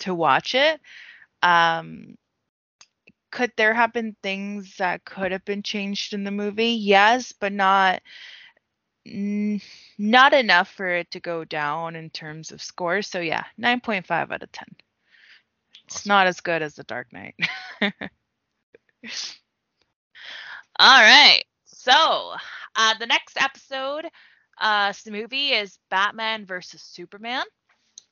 [0.00, 0.80] to watch it.
[1.42, 2.16] Um,
[3.30, 6.72] could there have been things that could have been changed in the movie?
[6.72, 8.02] Yes, but not
[9.98, 13.06] not enough for it to go down in terms of scores.
[13.08, 14.66] So yeah, 9.5 out of 10.
[15.86, 16.08] It's awesome.
[16.08, 17.34] not as good as The Dark Knight.
[20.78, 21.44] All right.
[21.66, 22.32] So,
[22.76, 24.06] uh, the next episode
[24.60, 27.44] Uh, the movie is Batman versus Superman.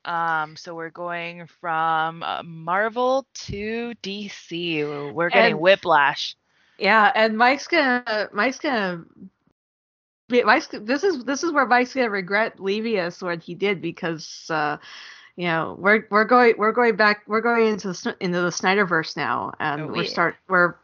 [0.05, 5.13] Um, so we're going from uh, Marvel to DC.
[5.13, 6.35] We're getting And- Whiplash.
[6.79, 9.05] Yeah, and Mike's gonna Mike's gonna
[10.31, 13.83] be- Mike's this is this is where Mike's gonna regret leaving us when he did
[13.83, 14.79] because uh
[15.37, 19.17] you know we're we're going we're going back we're going into the into the Snyderverse
[19.17, 20.11] now and Oh, we're yeah.
[20.11, 20.75] start we're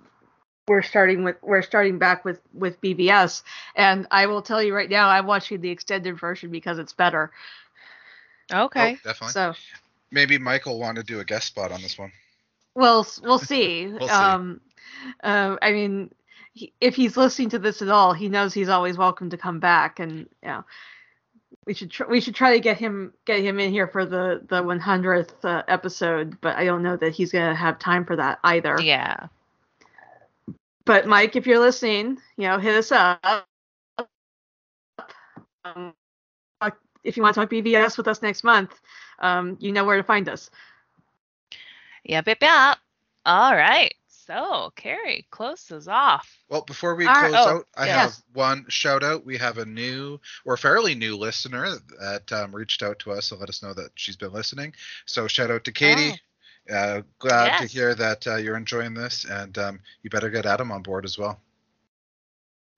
[0.68, 3.42] we're starting with we're starting back with with BvS
[3.76, 7.30] and I will tell you right now I'm watching the extended version because it's better.
[8.52, 8.92] Okay.
[8.94, 9.32] Oh, definitely.
[9.32, 9.54] So
[10.10, 12.12] Maybe Michael want to do a guest spot on this one.
[12.74, 13.86] We'll we'll see.
[13.98, 14.14] We'll see.
[14.14, 14.60] Um,
[15.22, 16.10] uh, I mean,
[16.56, 19.60] he, if he's listening to this at all, he knows he's always welcome to come
[19.60, 20.64] back, and you know,
[21.66, 24.42] we should tr- we should try to get him get him in here for the
[24.48, 26.40] the 100th uh, episode.
[26.40, 28.80] But I don't know that he's gonna have time for that either.
[28.80, 29.26] Yeah.
[30.86, 33.46] But Mike, if you're listening, you know, hit us up.
[35.64, 35.92] Um,
[36.60, 36.70] uh,
[37.04, 38.80] if you want to talk BvS with us next month,
[39.18, 40.48] um, you know where to find us.
[42.04, 42.78] Yep, yep, yep.
[43.26, 43.92] All right.
[44.26, 46.28] So, Keri, close us off.
[46.48, 47.30] Well, before we All right.
[47.30, 47.96] close Oh, out, I yes.
[47.96, 49.24] have one shout out.
[49.24, 51.68] We have a new or fairly new listener
[52.00, 54.74] that um, reached out to us to let us know that she's been listening.
[55.06, 56.20] So shout out to Katie.
[56.72, 57.66] Uh, glad to Oh.
[57.68, 61.16] Hear that uh, you're enjoying this, and um, you better get Adam on board as
[61.16, 61.40] well.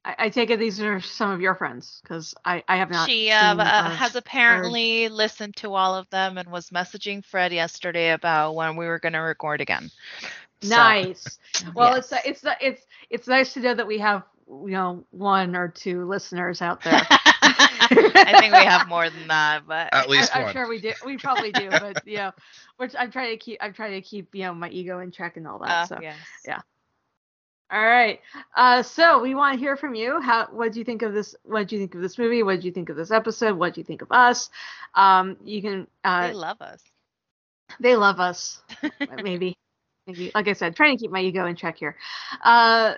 [0.05, 3.09] I, I take it these are some of your friends because I I have not.
[3.09, 7.25] she uh, seen, uh, uh, has apparently listened to all of them and was messaging
[7.25, 9.91] Fred yesterday about when we were going to record again.
[10.63, 11.39] So, Nice.
[11.75, 12.13] Well, yes.
[12.25, 16.05] it's it's it's it's nice to know that we have you know one or two
[16.07, 17.01] listeners out there.
[17.11, 20.53] I think we have more than that, but At least I, am one.
[20.53, 20.93] sure we do.
[21.05, 22.33] We probably do, but you know,
[22.77, 23.59] which I'm trying to keep.
[23.61, 25.71] I'm trying to keep you know my ego in check and all that.
[25.71, 26.17] uh, so yes.
[26.47, 26.61] yeah.
[27.73, 28.21] all right.
[28.57, 30.21] Uh, so we want to hear from you.
[30.21, 31.35] How what do you think of this?
[31.43, 32.43] What do you think of this movie?
[32.43, 33.59] What do you think of this episode?
[33.59, 34.51] What do you think of us?
[34.95, 35.87] Um, you can.
[36.05, 36.83] Uh, they love us.
[37.81, 38.63] they love us.
[39.23, 39.58] maybe
[40.35, 41.97] like i said trying to keep my ego in check here
[42.45, 42.95] uh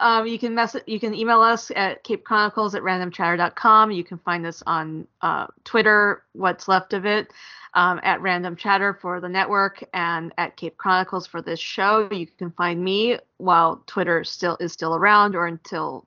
[0.00, 4.18] um, you can mess you can email us at cape chronicles at randomchatter.com you can
[4.18, 7.32] find us on uh, twitter what's left of it
[7.74, 12.26] um, at random chatter for the network and at cape chronicles for this show you
[12.26, 16.06] can find me while twitter still is still around or until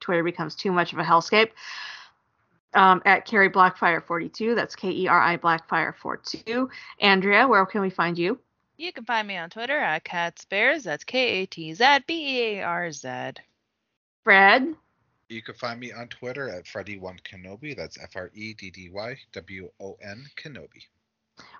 [0.00, 1.50] twitter becomes too much of a hellscape
[2.74, 4.54] um, at Keri Blackfire 42.
[4.54, 6.70] That's K E R I Blackfire 42.
[7.00, 8.38] Andrea, where can we find you?
[8.82, 10.82] You can find me on Twitter at Katzbearz.
[10.82, 13.34] That's K A T Z B E A R Z.
[14.24, 14.74] Fred.
[15.28, 17.76] You can find me on Twitter at FreddyWon Kenobi.
[17.76, 20.82] That's F R E D D Y W O N Kenobi.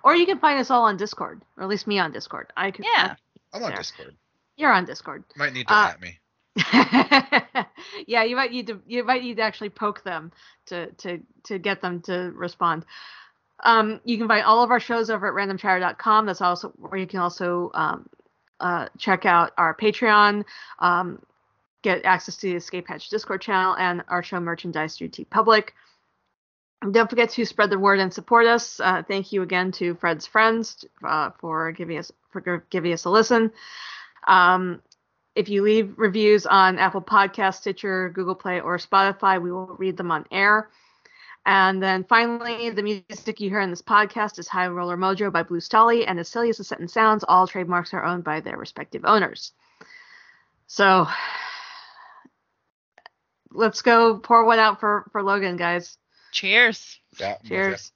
[0.03, 2.51] Or you can find us all on Discord, or at least me on Discord.
[2.57, 2.83] I can.
[2.83, 3.15] Yeah.
[3.53, 4.17] I'm on Discord.
[4.57, 5.23] you're on Discord.
[5.37, 6.19] Might need to Uh, at me.
[8.05, 10.33] yeah, you might need to you might need to actually poke them
[10.65, 12.85] to to to get them to respond.
[13.63, 16.25] Um, you can find all of our shows over at randomchatter.com.
[16.25, 18.07] That's also where you can also um,
[18.59, 20.43] uh, check out our Patreon,
[20.79, 21.21] um,
[21.81, 25.69] get access to the Escape Hatch Discord channel, and our show merchandise through TeePublic.
[26.91, 28.79] Don't forget to spread the word and support us.
[28.79, 33.09] Uh, thank you again to Fred's friends uh, for giving us for giving us a
[33.09, 33.51] listen.
[34.27, 34.81] Um,
[35.35, 39.97] if you leave reviews on Apple Podcast, Stitcher, Google Play, or Spotify, we will read
[39.97, 40.69] them on air.
[41.45, 45.43] And then finally, the music you hear in this podcast is High Roller Mojo by
[45.43, 48.57] Blue Stahli, and as silly as the sentence sounds, all trademarks are owned by their
[48.57, 49.51] respective owners.
[50.67, 51.07] So
[53.51, 55.97] let's go pour one out for for Logan, guys.
[56.31, 56.99] Cheers.
[57.19, 57.47] Yeah, I'm.
[57.47, 57.92] Cheers.